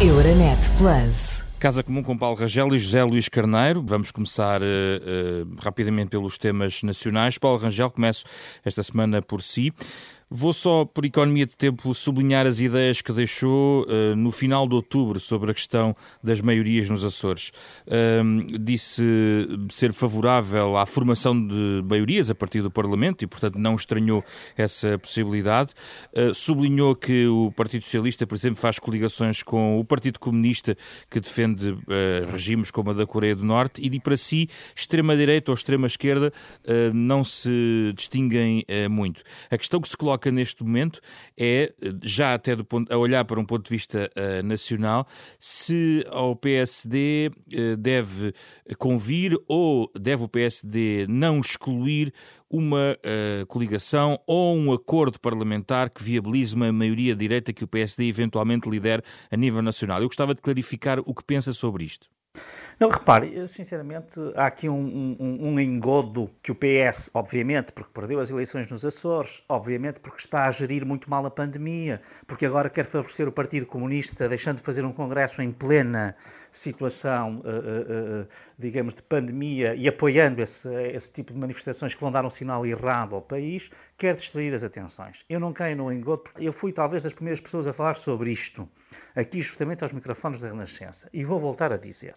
Euronet 0.00 0.70
Plus. 0.78 1.42
Casa 1.58 1.82
Comum 1.82 2.04
com 2.04 2.16
Paulo 2.16 2.36
Rangel 2.36 2.72
e 2.72 2.78
José 2.78 3.02
Luís 3.02 3.28
Carneiro. 3.28 3.82
Vamos 3.84 4.12
começar 4.12 4.62
uh, 4.62 4.64
uh, 4.64 5.56
rapidamente 5.60 6.10
pelos 6.10 6.38
temas 6.38 6.84
nacionais. 6.84 7.36
Paulo 7.36 7.58
Rangel, 7.58 7.90
começo 7.90 8.24
esta 8.64 8.80
semana 8.84 9.20
por 9.20 9.42
si. 9.42 9.72
Vou 10.30 10.52
só, 10.52 10.84
por 10.84 11.06
economia 11.06 11.46
de 11.46 11.56
tempo, 11.56 11.94
sublinhar 11.94 12.46
as 12.46 12.60
ideias 12.60 13.00
que 13.00 13.10
deixou 13.14 13.84
uh, 13.84 14.14
no 14.14 14.30
final 14.30 14.68
de 14.68 14.74
outubro 14.74 15.18
sobre 15.18 15.50
a 15.50 15.54
questão 15.54 15.96
das 16.22 16.42
maiorias 16.42 16.90
nos 16.90 17.02
Açores. 17.02 17.50
Uh, 17.86 18.58
disse 18.60 19.02
ser 19.70 19.90
favorável 19.94 20.76
à 20.76 20.84
formação 20.84 21.34
de 21.34 21.82
maiorias 21.82 22.28
a 22.28 22.34
partir 22.34 22.60
do 22.60 22.70
Parlamento 22.70 23.24
e, 23.24 23.26
portanto, 23.26 23.58
não 23.58 23.74
estranhou 23.74 24.22
essa 24.54 24.98
possibilidade. 24.98 25.70
Uh, 26.12 26.34
sublinhou 26.34 26.94
que 26.94 27.26
o 27.26 27.50
Partido 27.52 27.84
Socialista, 27.84 28.26
por 28.26 28.34
exemplo, 28.34 28.60
faz 28.60 28.78
coligações 28.78 29.42
com 29.42 29.80
o 29.80 29.84
Partido 29.84 30.20
Comunista, 30.20 30.76
que 31.10 31.20
defende 31.20 31.74
regimes 32.30 32.70
como 32.70 32.90
a 32.90 32.92
da 32.92 33.06
Coreia 33.06 33.34
do 33.34 33.44
Norte, 33.44 33.80
e 33.82 33.88
de 33.88 33.98
para 33.98 34.16
si, 34.16 34.48
extrema-direita 34.76 35.50
ou 35.50 35.54
extrema-esquerda 35.54 36.32
não 36.92 37.24
se 37.24 37.92
distinguem 37.96 38.64
muito. 38.90 39.22
A 39.50 39.56
questão 39.56 39.80
que 39.80 39.88
se 39.88 39.96
coloca 39.96 40.17
coloca 40.18 40.30
neste 40.30 40.62
momento 40.62 41.00
é, 41.38 41.72
já 42.02 42.34
até 42.34 42.56
do 42.56 42.64
ponto, 42.64 42.92
a 42.92 42.98
olhar 42.98 43.24
para 43.24 43.40
um 43.40 43.44
ponto 43.44 43.64
de 43.64 43.70
vista 43.70 44.10
uh, 44.16 44.42
nacional, 44.44 45.06
se 45.38 46.04
ao 46.10 46.34
PSD 46.34 47.30
uh, 47.30 47.58
eh, 47.58 47.76
deve 47.76 48.32
convir 48.78 49.36
ou 49.46 49.90
deve 49.98 50.24
o 50.24 50.28
PSD 50.28 51.06
não 51.08 51.40
excluir 51.40 52.12
uma 52.50 52.96
uh, 52.96 53.46
coligação 53.46 54.18
ou 54.26 54.56
um 54.56 54.72
acordo 54.72 55.20
parlamentar 55.20 55.90
que 55.90 56.02
viabilize 56.02 56.54
uma 56.54 56.72
maioria 56.72 57.14
direita 57.14 57.52
que 57.52 57.64
o 57.64 57.68
PSD 57.68 58.08
eventualmente 58.08 58.68
lidere 58.68 59.02
a 59.30 59.36
nível 59.36 59.62
nacional. 59.62 60.00
Eu 60.00 60.08
gostava 60.08 60.34
de 60.34 60.40
clarificar 60.40 60.98
o 61.00 61.14
que 61.14 61.24
pensa 61.24 61.52
sobre 61.52 61.84
isto. 61.84 62.08
Não, 62.80 62.88
repare, 62.88 63.48
sinceramente, 63.48 64.20
há 64.36 64.46
aqui 64.46 64.68
um, 64.68 65.16
um, 65.18 65.48
um, 65.48 65.58
engodo 65.58 66.30
que 66.40 66.52
o 66.52 66.54
PS, 66.54 67.10
obviamente, 67.12 67.72
porque 67.72 67.90
perdeu 67.92 68.20
as 68.20 68.30
eleições 68.30 68.68
nos 68.68 68.84
Açores, 68.84 69.42
obviamente 69.48 69.98
porque 69.98 70.20
está 70.20 70.46
a 70.46 70.52
gerir 70.52 70.86
muito 70.86 71.10
mal 71.10 71.26
a 71.26 71.30
pandemia, 71.30 72.00
porque 72.24 72.46
agora 72.46 72.70
quer 72.70 72.86
favorecer 72.86 73.26
o 73.26 73.32
Partido 73.32 73.66
Comunista, 73.66 74.28
deixando 74.28 74.58
de 74.58 74.62
fazer 74.62 74.84
um 74.84 74.92
congresso 74.92 75.42
em 75.42 75.50
plena 75.50 76.14
situação, 76.52 77.40
uh, 77.40 77.48
uh, 77.48 78.22
uh, 78.22 78.28
digamos, 78.56 78.94
de 78.94 79.02
pandemia 79.02 79.74
e 79.74 79.88
apoiando 79.88 80.40
esse, 80.40 80.68
esse 80.92 81.12
tipo 81.12 81.32
de 81.32 81.38
manifestações 81.38 81.94
que 81.94 82.00
vão 82.00 82.12
dar 82.12 82.24
um 82.24 82.30
sinal 82.30 82.64
errado 82.64 83.16
ao 83.16 83.22
país, 83.22 83.70
quer 83.96 84.14
distrair 84.14 84.54
as 84.54 84.62
atenções. 84.62 85.24
Eu 85.28 85.40
não 85.40 85.52
caio 85.52 85.76
no 85.76 85.92
engodo, 85.92 86.22
porque 86.22 86.46
eu 86.46 86.52
fui 86.52 86.72
talvez 86.72 87.02
das 87.02 87.12
primeiras 87.12 87.40
pessoas 87.40 87.66
a 87.66 87.72
falar 87.72 87.96
sobre 87.96 88.30
isto, 88.30 88.68
aqui 89.16 89.42
justamente 89.42 89.82
aos 89.82 89.92
microfones 89.92 90.40
da 90.40 90.46
Renascença, 90.46 91.08
e 91.12 91.24
vou 91.24 91.40
voltar 91.40 91.72
a 91.72 91.76
dizer 91.76 92.14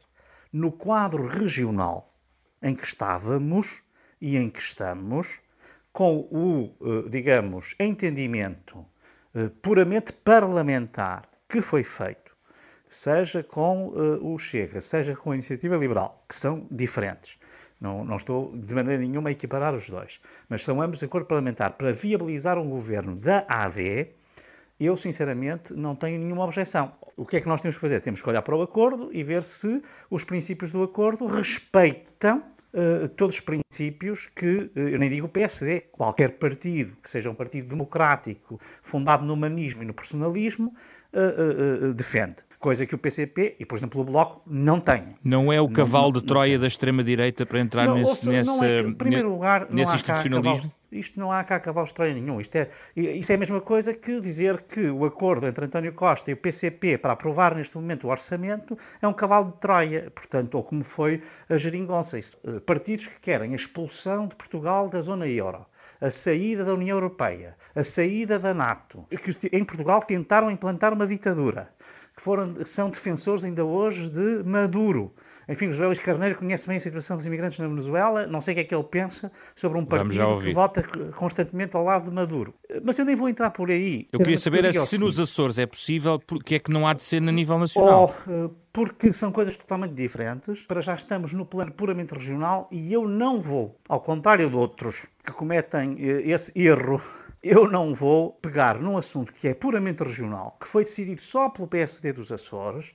no 0.51 0.71
quadro 0.71 1.27
regional 1.27 2.13
em 2.61 2.75
que 2.75 2.85
estávamos 2.85 3.81
e 4.19 4.37
em 4.37 4.49
que 4.49 4.61
estamos, 4.61 5.39
com 5.91 6.19
o, 6.31 6.75
eh, 6.81 7.09
digamos, 7.09 7.75
entendimento 7.79 8.85
eh, 9.33 9.49
puramente 9.61 10.13
parlamentar 10.13 11.27
que 11.49 11.61
foi 11.61 11.83
feito, 11.83 12.35
seja 12.87 13.43
com 13.43 13.93
eh, 13.95 14.19
o 14.21 14.37
Chega, 14.37 14.79
seja 14.79 15.15
com 15.15 15.31
a 15.31 15.35
Iniciativa 15.35 15.75
Liberal, 15.75 16.23
que 16.27 16.35
são 16.35 16.67
diferentes. 16.69 17.37
Não, 17.79 18.05
não, 18.05 18.17
estou 18.17 18.55
de 18.55 18.75
maneira 18.75 19.01
nenhuma 19.01 19.29
a 19.29 19.31
equiparar 19.31 19.73
os 19.73 19.89
dois, 19.89 20.21
mas 20.47 20.61
são 20.61 20.81
ambos 20.81 21.01
acordo 21.01 21.25
parlamentar 21.25 21.71
para 21.71 21.91
viabilizar 21.91 22.59
um 22.59 22.69
governo 22.69 23.15
da 23.15 23.43
AD 23.47 24.13
eu, 24.85 24.97
sinceramente, 24.97 25.73
não 25.73 25.95
tenho 25.95 26.19
nenhuma 26.19 26.43
objeção. 26.43 26.91
O 27.15 27.25
que 27.25 27.37
é 27.37 27.41
que 27.41 27.47
nós 27.47 27.61
temos 27.61 27.75
que 27.75 27.81
fazer? 27.81 28.01
Temos 28.01 28.21
que 28.21 28.29
olhar 28.29 28.41
para 28.41 28.55
o 28.55 28.61
acordo 28.61 29.09
e 29.13 29.23
ver 29.23 29.43
se 29.43 29.81
os 30.09 30.23
princípios 30.23 30.71
do 30.71 30.81
acordo 30.81 31.25
respeitam 31.25 32.43
uh, 32.73 33.07
todos 33.09 33.35
os 33.35 33.41
princípios 33.41 34.27
que, 34.35 34.71
uh, 34.75 34.79
eu 34.79 34.97
nem 34.97 35.09
digo 35.09 35.27
o 35.27 35.29
PSD, 35.29 35.81
qualquer 35.91 36.37
partido, 36.39 36.95
que 37.01 37.09
seja 37.09 37.29
um 37.29 37.35
partido 37.35 37.67
democrático, 37.67 38.59
fundado 38.81 39.25
no 39.25 39.33
humanismo 39.33 39.83
e 39.83 39.85
no 39.85 39.93
personalismo, 39.93 40.73
uh, 41.13 41.93
defende 41.93 42.37
coisa 42.61 42.85
que 42.85 42.93
o 42.93 42.97
PCP 42.97 43.55
e, 43.59 43.65
por 43.65 43.77
exemplo, 43.77 43.99
o 43.99 44.05
Bloco 44.05 44.41
não 44.45 44.79
têm. 44.79 45.15
Não 45.23 45.51
é 45.51 45.59
o 45.59 45.67
cavalo 45.67 46.13
não, 46.13 46.21
de 46.21 46.21
Troia 46.21 46.59
da 46.59 46.67
extrema-direita 46.67 47.45
para 47.45 47.59
entrar 47.59 47.87
não, 47.87 47.95
nesse, 47.95 48.29
nessa, 48.29 48.65
é, 48.65 48.79
em 48.81 48.93
primeiro 48.93 49.31
lugar, 49.31 49.67
nesse 49.69 49.95
institucionalismo? 49.95 50.71
isto 50.91 51.19
não 51.19 51.31
há 51.31 51.43
cá 51.43 51.59
cavalo 51.59 51.87
de 51.87 51.93
Troia 51.93 52.13
nenhum. 52.13 52.39
Isto 52.39 52.55
é, 52.57 52.69
isso 52.95 53.31
é 53.31 53.35
a 53.35 53.37
mesma 53.37 53.61
coisa 53.61 53.93
que 53.93 54.19
dizer 54.19 54.61
que 54.61 54.89
o 54.89 55.05
acordo 55.05 55.47
entre 55.47 55.65
António 55.65 55.93
Costa 55.93 56.29
e 56.29 56.33
o 56.33 56.37
PCP 56.37 56.97
para 56.97 57.13
aprovar 57.13 57.55
neste 57.55 57.75
momento 57.75 58.07
o 58.07 58.09
orçamento 58.09 58.77
é 59.01 59.07
um 59.07 59.13
cavalo 59.13 59.51
de 59.51 59.57
Troia, 59.59 60.11
portanto, 60.13 60.55
ou 60.55 60.63
como 60.63 60.83
foi 60.83 61.21
a 61.49 61.57
geringonça. 61.57 62.19
Eh, 62.19 62.59
partidos 62.65 63.07
que 63.07 63.19
querem 63.21 63.53
a 63.53 63.55
expulsão 63.55 64.27
de 64.27 64.35
Portugal 64.35 64.89
da 64.89 65.01
zona 65.01 65.27
euro 65.27 65.65
a 65.99 66.09
saída 66.09 66.65
da 66.65 66.73
União 66.73 66.97
Europeia, 66.97 67.55
a 67.75 67.83
saída 67.83 68.39
da 68.39 68.55
NATO, 68.55 69.05
que 69.09 69.55
em 69.55 69.63
Portugal 69.63 70.01
tentaram 70.01 70.49
implantar 70.49 70.93
uma 70.93 71.05
ditadura 71.05 71.71
que 72.21 72.23
foram, 72.23 72.55
são 72.63 72.89
defensores 72.91 73.43
ainda 73.43 73.65
hoje 73.65 74.07
de 74.07 74.43
Maduro. 74.43 75.11
Enfim, 75.49 75.67
o 75.67 75.71
José 75.71 75.87
Luís 75.87 75.99
Carneiro 75.99 76.35
conhece 76.35 76.67
bem 76.67 76.77
a 76.77 76.79
situação 76.79 77.17
dos 77.17 77.25
imigrantes 77.25 77.57
na 77.57 77.67
Venezuela, 77.67 78.27
não 78.27 78.39
sei 78.39 78.53
o 78.53 78.55
que 78.55 78.61
é 78.61 78.63
que 78.63 78.75
ele 78.75 78.83
pensa 78.83 79.31
sobre 79.55 79.79
um 79.79 79.85
partido 79.85 80.39
que 80.39 80.53
vota 80.53 80.83
constantemente 81.15 81.75
ao 81.75 81.83
lado 81.83 82.09
de 82.09 82.15
Maduro. 82.15 82.53
Mas 82.83 82.99
eu 82.99 83.05
nem 83.05 83.15
vou 83.15 83.27
entrar 83.27 83.49
por 83.49 83.71
aí. 83.71 84.07
Eu 84.13 84.19
queria 84.19 84.37
saber 84.37 84.63
é 84.63 84.71
se 84.71 84.97
nos 84.99 85.19
Açores 85.19 85.57
é 85.57 85.65
possível, 85.65 86.19
porque 86.19 86.55
é 86.55 86.59
que 86.59 86.71
não 86.71 86.87
há 86.87 86.93
de 86.93 87.03
ser 87.03 87.17
a 87.17 87.31
nível 87.31 87.57
nacional? 87.57 88.15
Oh, 88.27 88.31
eh, 88.31 88.49
porque 88.71 89.11
são 89.11 89.31
coisas 89.31 89.55
totalmente 89.55 89.93
diferentes. 89.93 90.63
Para 90.65 90.79
já 90.79 90.93
estamos 90.93 91.33
no 91.33 91.45
plano 91.45 91.71
puramente 91.71 92.13
regional 92.13 92.69
e 92.71 92.93
eu 92.93 93.07
não 93.07 93.41
vou, 93.41 93.77
ao 93.89 93.99
contrário 93.99 94.49
de 94.49 94.55
outros 94.55 95.07
que 95.25 95.31
cometem 95.31 95.97
eh, 95.99 96.29
esse 96.29 96.51
erro 96.55 97.01
eu 97.43 97.67
não 97.67 97.93
vou 97.93 98.33
pegar 98.33 98.79
num 98.79 98.97
assunto 98.97 99.33
que 99.33 99.47
é 99.47 99.53
puramente 99.53 100.03
regional, 100.03 100.57
que 100.59 100.67
foi 100.67 100.83
decidido 100.83 101.21
só 101.21 101.49
pelo 101.49 101.67
PSD 101.67 102.13
dos 102.13 102.31
Açores, 102.31 102.93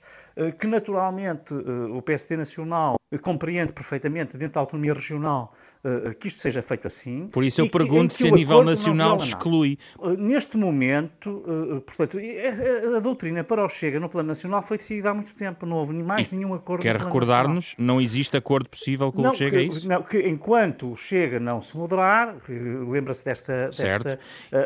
que 0.59 0.67
naturalmente 0.67 1.53
eh, 1.53 1.97
o 1.97 2.01
PSD 2.01 2.37
Nacional 2.37 2.97
compreende 3.21 3.71
perfeitamente 3.71 4.37
dentro 4.37 4.55
da 4.55 4.59
autonomia 4.59 4.93
regional 4.93 5.53
uh, 5.83 6.13
que 6.15 6.27
isto 6.27 6.39
seja 6.39 6.61
feito 6.61 6.87
assim. 6.87 7.27
Por 7.27 7.43
isso 7.43 7.61
eu 7.61 7.69
pergunto 7.69 8.13
se 8.13 8.27
a 8.27 8.31
nível 8.31 8.63
nacional 8.63 9.15
exclui. 9.15 9.77
Neste 10.17 10.57
momento, 10.57 11.41
portanto, 11.85 12.17
a, 12.17 12.97
a, 12.97 12.99
doutrina 12.99 13.45
para 13.45 13.63
o 13.63 13.69
Chega 13.69 13.97
no 13.97 14.09
plano 14.09 14.27
nacional 14.27 14.61
foi 14.61 14.77
decidida 14.77 15.11
há 15.11 15.13
muito 15.13 15.33
tempo, 15.35 15.65
não 15.65 15.77
houve 15.77 15.93
mais 16.05 16.29
e 16.31 16.35
nenhum 16.35 16.53
acordo. 16.53 16.81
Quer 16.81 16.97
recordar-nos, 16.97 17.75
não 17.77 18.01
existe 18.01 18.35
acordo 18.35 18.69
possível 18.69 19.09
com 19.11 19.21
não, 19.21 19.31
o 19.31 19.33
Chega, 19.33 19.51
que, 19.51 19.57
é 19.57 19.61
isso? 19.61 19.87
Não, 19.87 20.03
que 20.03 20.27
enquanto 20.27 20.91
o 20.91 20.95
Chega 20.97 21.39
não 21.39 21.61
se 21.61 21.77
moderar, 21.77 22.35
lembra-se 22.49 23.23
desta... 23.23 23.71
Certo. 23.71 24.03
Desta, 24.03 24.19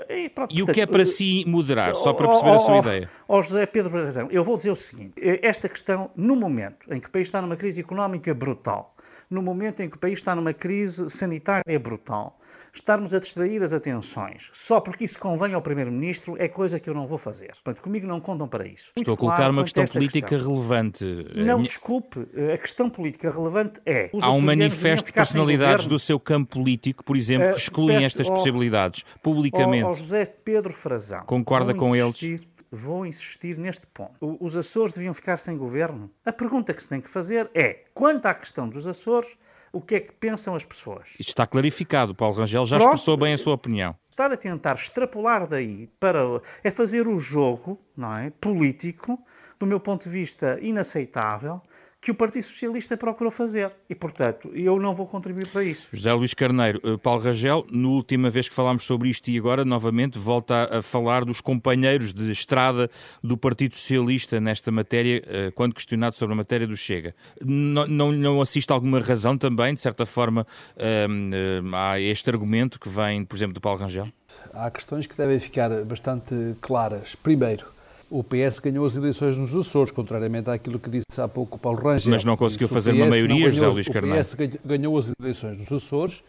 e, 0.09 0.29
pronto, 0.29 0.55
e, 0.55 0.63
o 0.63 0.67
que 0.67 0.81
é 0.81 0.87
para 0.87 1.05
si 1.05 1.43
moderar, 1.47 1.93
só 1.93 2.11
para 2.13 2.27
perceber 2.27 2.49
oh, 2.49 2.55
a 2.55 2.59
sua 2.59 2.75
oh, 2.75 2.79
ideia? 2.79 3.09
Ó 3.27 3.37
oh, 3.37 3.43
José 3.43 3.65
Pedro 3.67 4.03
Razão, 4.03 4.27
eu 4.31 4.43
vou 4.43 4.57
dizer 4.57 4.71
o 4.71 4.75
seguinte, 4.75 5.13
esta 5.41 5.60
questão, 5.69 6.11
no 6.15 6.35
momento 6.35 6.93
em 6.93 6.99
que 6.99 7.07
o 7.07 7.11
país 7.11 7.27
está 7.27 7.41
numa 7.41 7.55
crise 7.55 7.81
económica 7.81 8.33
brutal, 8.33 8.95
no 9.29 9.41
momento 9.41 9.81
em 9.81 9.89
que 9.89 9.95
o 9.95 9.99
país 9.99 10.19
está 10.19 10.35
numa 10.35 10.53
crise 10.53 11.09
sanitária 11.09 11.79
brutal, 11.79 12.39
estarmos 12.73 13.13
a 13.13 13.19
distrair 13.19 13.61
as 13.63 13.73
atenções 13.73 14.49
só 14.53 14.79
porque 14.79 15.03
isso 15.03 15.19
convém 15.19 15.53
ao 15.53 15.61
Primeiro-Ministro 15.61 16.35
é 16.39 16.47
coisa 16.47 16.79
que 16.79 16.89
eu 16.89 16.93
não 16.93 17.07
vou 17.07 17.17
fazer. 17.17 17.51
Portanto, 17.63 17.81
comigo 17.81 18.07
não 18.07 18.19
contam 18.19 18.47
para 18.47 18.65
isso. 18.65 18.91
Estou 18.97 19.11
Muito 19.11 19.13
a 19.13 19.17
colocar 19.17 19.49
uma 19.49 19.63
questão 19.63 19.85
política 19.85 20.27
questão. 20.27 20.53
relevante. 20.53 21.05
Não, 21.35 21.61
desculpe, 21.61 22.27
a 22.53 22.57
questão 22.57 22.89
política 22.89 23.31
relevante 23.31 23.81
é. 23.85 24.09
Há 24.21 24.31
um 24.31 24.41
manifesto 24.41 25.07
de 25.07 25.13
personalidades 25.13 25.87
do 25.87 25.99
seu 25.99 26.19
campo 26.19 26.57
político, 26.57 27.03
por 27.03 27.15
exemplo, 27.15 27.47
que 27.47 27.53
eh, 27.53 27.57
excluem 27.57 28.05
estas 28.05 28.29
possibilidades 28.29 29.03
publicamente. 29.21 29.85
Ó, 29.85 29.93
José 29.93 30.25
Pedro 30.25 30.73
Frazão. 30.73 31.23
Concorda 31.25 31.73
com 31.73 31.95
eles? 31.95 32.41
Vou 32.71 33.05
insistir 33.05 33.57
neste 33.57 33.85
ponto. 33.87 34.37
Os 34.39 34.55
Açores 34.55 34.93
deviam 34.93 35.13
ficar 35.13 35.37
sem 35.37 35.57
governo? 35.57 36.09
A 36.25 36.31
pergunta 36.31 36.73
que 36.73 36.81
se 36.81 36.87
tem 36.87 37.01
que 37.01 37.09
fazer 37.09 37.51
é: 37.53 37.83
quanto 37.93 38.25
à 38.25 38.33
questão 38.33 38.69
dos 38.69 38.87
Açores, 38.87 39.35
o 39.73 39.81
que 39.81 39.95
é 39.95 39.99
que 39.99 40.13
pensam 40.13 40.55
as 40.55 40.63
pessoas? 40.63 41.09
Isto 41.19 41.29
está 41.29 41.45
clarificado. 41.45 42.15
Paulo 42.15 42.35
Rangel 42.35 42.65
já 42.65 42.77
Pronto, 42.77 42.89
expressou 42.89 43.17
bem 43.17 43.33
a 43.33 43.37
sua 43.37 43.53
opinião. 43.53 43.95
Estar 44.09 44.31
a 44.31 44.37
tentar 44.37 44.75
extrapolar 44.75 45.47
daí 45.47 45.87
para. 45.99 46.19
é 46.63 46.71
fazer 46.71 47.07
o 47.07 47.19
jogo 47.19 47.77
não 47.95 48.17
é, 48.17 48.29
político, 48.29 49.19
do 49.59 49.65
meu 49.65 49.79
ponto 49.79 50.03
de 50.05 50.09
vista, 50.09 50.57
inaceitável 50.61 51.61
que 52.01 52.09
o 52.09 52.15
Partido 52.15 52.43
Socialista 52.43 52.97
procurou 52.97 53.29
fazer. 53.29 53.71
E, 53.87 53.93
portanto, 53.93 54.49
eu 54.55 54.79
não 54.79 54.95
vou 54.95 55.05
contribuir 55.05 55.47
para 55.47 55.63
isso. 55.63 55.87
José 55.93 56.11
Luís 56.11 56.33
Carneiro, 56.33 56.81
eh, 56.83 56.97
Paulo 56.97 57.21
Rangel, 57.21 57.63
na 57.71 57.87
última 57.87 58.31
vez 58.31 58.49
que 58.49 58.55
falámos 58.55 58.83
sobre 58.83 59.07
isto 59.09 59.29
e 59.29 59.37
agora, 59.37 59.63
novamente, 59.63 60.17
volta 60.17 60.79
a 60.79 60.81
falar 60.81 61.23
dos 61.23 61.39
companheiros 61.41 62.11
de 62.11 62.31
estrada 62.31 62.89
do 63.23 63.37
Partido 63.37 63.75
Socialista 63.75 64.41
nesta 64.41 64.71
matéria, 64.71 65.21
eh, 65.27 65.51
quando 65.51 65.75
questionado 65.75 66.15
sobre 66.15 66.33
a 66.33 66.37
matéria 66.37 66.65
do 66.65 66.75
Chega. 66.75 67.13
Não, 67.39 67.85
não, 67.85 68.11
não 68.11 68.41
assiste 68.41 68.71
alguma 68.71 68.99
razão 68.99 69.37
também, 69.37 69.75
de 69.75 69.81
certa 69.81 70.05
forma, 70.05 70.47
a 70.75 71.99
eh, 71.99 72.01
este 72.01 72.31
argumento 72.31 72.79
que 72.79 72.89
vem, 72.89 73.23
por 73.23 73.35
exemplo, 73.35 73.53
do 73.53 73.61
Paulo 73.61 73.79
Rangel? 73.79 74.07
Há 74.53 74.71
questões 74.71 75.05
que 75.05 75.15
devem 75.15 75.39
ficar 75.39 75.69
bastante 75.85 76.55
claras. 76.61 77.15
Primeiro, 77.15 77.67
o 78.11 78.21
PS 78.23 78.59
ganhou 78.59 78.85
as 78.85 78.95
eleições 78.95 79.37
nos 79.37 79.55
Açores, 79.55 79.89
contrariamente 79.89 80.49
àquilo 80.49 80.77
que 80.77 80.89
disse 80.89 81.19
há 81.19 81.27
pouco 81.29 81.55
o 81.55 81.59
Paulo 81.59 81.79
Rangel. 81.81 82.11
Mas 82.11 82.25
não 82.25 82.35
conseguiu 82.35 82.67
fazer 82.67 82.91
uma 82.91 83.05
maioria, 83.05 83.49
José 83.49 83.67
Luís 83.67 83.87
Carneiro. 83.87 84.19
O 84.19 84.25
PS 84.25 84.35
ganhou 84.65 84.97
as 84.97 85.11
eleições 85.17 85.57
nos 85.57 85.71
Açores. 85.71 86.21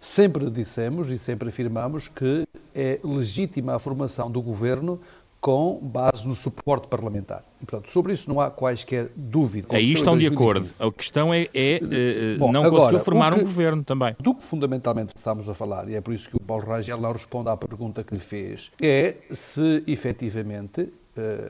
Sempre 0.00 0.50
dissemos 0.50 1.10
e 1.10 1.18
sempre 1.18 1.50
afirmamos 1.50 2.08
que 2.08 2.46
é 2.74 2.98
legítima 3.04 3.74
a 3.74 3.78
formação 3.78 4.30
do 4.30 4.40
governo 4.40 4.98
com 5.40 5.78
base 5.80 6.26
no 6.26 6.34
suporte 6.34 6.88
parlamentar. 6.88 7.44
E, 7.62 7.66
portanto, 7.66 7.92
sobre 7.92 8.14
isso 8.14 8.28
não 8.28 8.40
há 8.40 8.50
quaisquer 8.50 9.10
dúvida. 9.14 9.68
Aí 9.70 9.92
estão 9.92 10.16
de 10.16 10.26
acordo. 10.26 10.68
A 10.80 10.90
questão 10.90 11.32
é, 11.32 11.48
é 11.54 11.80
uh, 11.82 12.38
Bom, 12.38 12.50
não 12.50 12.64
agora, 12.64 12.80
conseguiu 12.80 13.00
formar 13.00 13.34
que, 13.34 13.40
um 13.40 13.42
governo 13.44 13.84
também. 13.84 14.16
Do 14.18 14.34
que 14.34 14.42
fundamentalmente 14.42 15.12
estamos 15.14 15.48
a 15.48 15.54
falar, 15.54 15.88
e 15.88 15.94
é 15.94 16.00
por 16.00 16.14
isso 16.14 16.28
que 16.28 16.36
o 16.36 16.40
Paulo 16.40 16.64
Rangel 16.64 17.00
não 17.00 17.12
responde 17.12 17.48
à 17.48 17.56
pergunta 17.56 18.02
que 18.02 18.14
lhe 18.14 18.20
fez, 18.20 18.70
é 18.80 19.16
se 19.30 19.84
efetivamente 19.86 20.88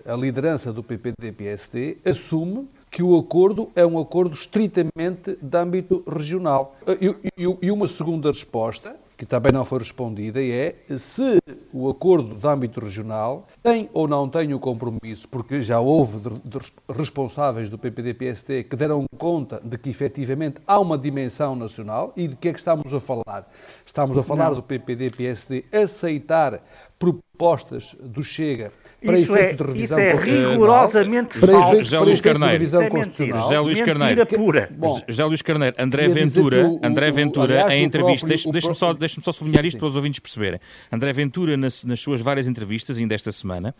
a 0.05 0.15
liderança 0.15 0.73
do 0.73 0.83
PPD-PSD 0.83 1.99
assume 2.05 2.69
que 2.91 3.03
o 3.03 3.19
acordo 3.19 3.71
é 3.75 3.85
um 3.85 3.99
acordo 3.99 4.35
estritamente 4.35 5.37
de 5.41 5.59
âmbito 5.59 6.03
regional. 6.07 6.77
E, 7.01 7.09
e, 7.37 7.57
e 7.63 7.71
uma 7.71 7.87
segunda 7.87 8.31
resposta 8.31 8.97
que 9.17 9.25
também 9.25 9.51
não 9.51 9.65
foi 9.65 9.79
respondida, 9.79 10.43
é 10.43 10.75
se 10.99 11.39
o 11.73 11.89
acordo 11.89 12.35
de 12.35 12.47
âmbito 12.47 12.81
regional 12.81 13.47
tem 13.63 13.89
ou 13.95 14.07
não 14.07 14.29
tem 14.29 14.53
o 14.53 14.59
compromisso, 14.59 15.27
porque 15.29 15.63
já 15.63 15.81
houve 15.81 16.19
de, 16.19 16.31
de 16.45 16.59
responsáveis 16.91 17.71
do 17.71 17.79
PPD-PSD 17.79 18.65
que 18.65 18.77
deram 18.77 19.06
conta 19.17 19.61
de 19.65 19.77
que 19.77 19.91
efetivamente 19.91 20.57
há 20.67 20.79
uma 20.79 20.97
dimensão 20.97 21.57
nacional 21.57 22.13
e 22.17 22.29
de 22.29 22.37
que 22.37 22.49
é 22.49 22.53
que 22.53 22.59
estamos 22.59 22.93
a 22.93 23.01
falar? 23.01 23.51
Estamos 23.85 24.17
a 24.17 24.23
falar 24.23 24.51
não. 24.51 24.57
do 24.57 24.63
PPD-PSD 24.63 25.65
aceitar 25.73 26.63
propostas 26.99 27.97
do 28.01 28.23
Chega 28.23 28.71
para 29.05 29.15
isso 29.15 29.37
é, 29.37 29.53
de 29.53 29.63
revisão 29.63 29.99
isso 29.99 30.09
é 30.09 30.21
rigorosamente 30.21 31.39
falso. 31.39 31.77
José 31.77 31.99
Luís 32.01 32.21
Carneiro. 32.21 32.65
Isso 32.65 32.81
é 32.81 32.91
mentira. 32.91 33.39
José 33.39 33.61
Luís 33.61 33.83
Carneiro. 33.83 34.27
pura. 34.27 34.71
Bom, 34.77 35.01
José 35.07 35.25
Luís 35.25 35.43
Carneiro, 35.43 35.77
André 35.79 36.09
Ventura, 36.09 36.69
o, 36.69 36.81
André 36.83 37.11
Ventura, 37.11 37.65
aliás, 37.65 37.73
em 37.75 37.85
entrevista, 37.85 38.27
deixe-me 38.27 38.75
só, 38.75 38.93
deixe 38.93 39.21
só 39.21 39.33
sublinhar 39.33 39.65
isto 39.65 39.79
para 39.79 39.87
os 39.87 39.97
ouvintes 39.97 40.19
perceberem. 40.19 40.59
André 40.91 41.12
Ventura, 41.12 41.57
nas, 41.57 41.85
nas 41.85 42.01
suas 42.01 42.21
várias 42.21 42.47
entrevistas, 42.47 42.99
ainda 42.99 43.15
esta 43.15 43.31
semana, 43.31 43.75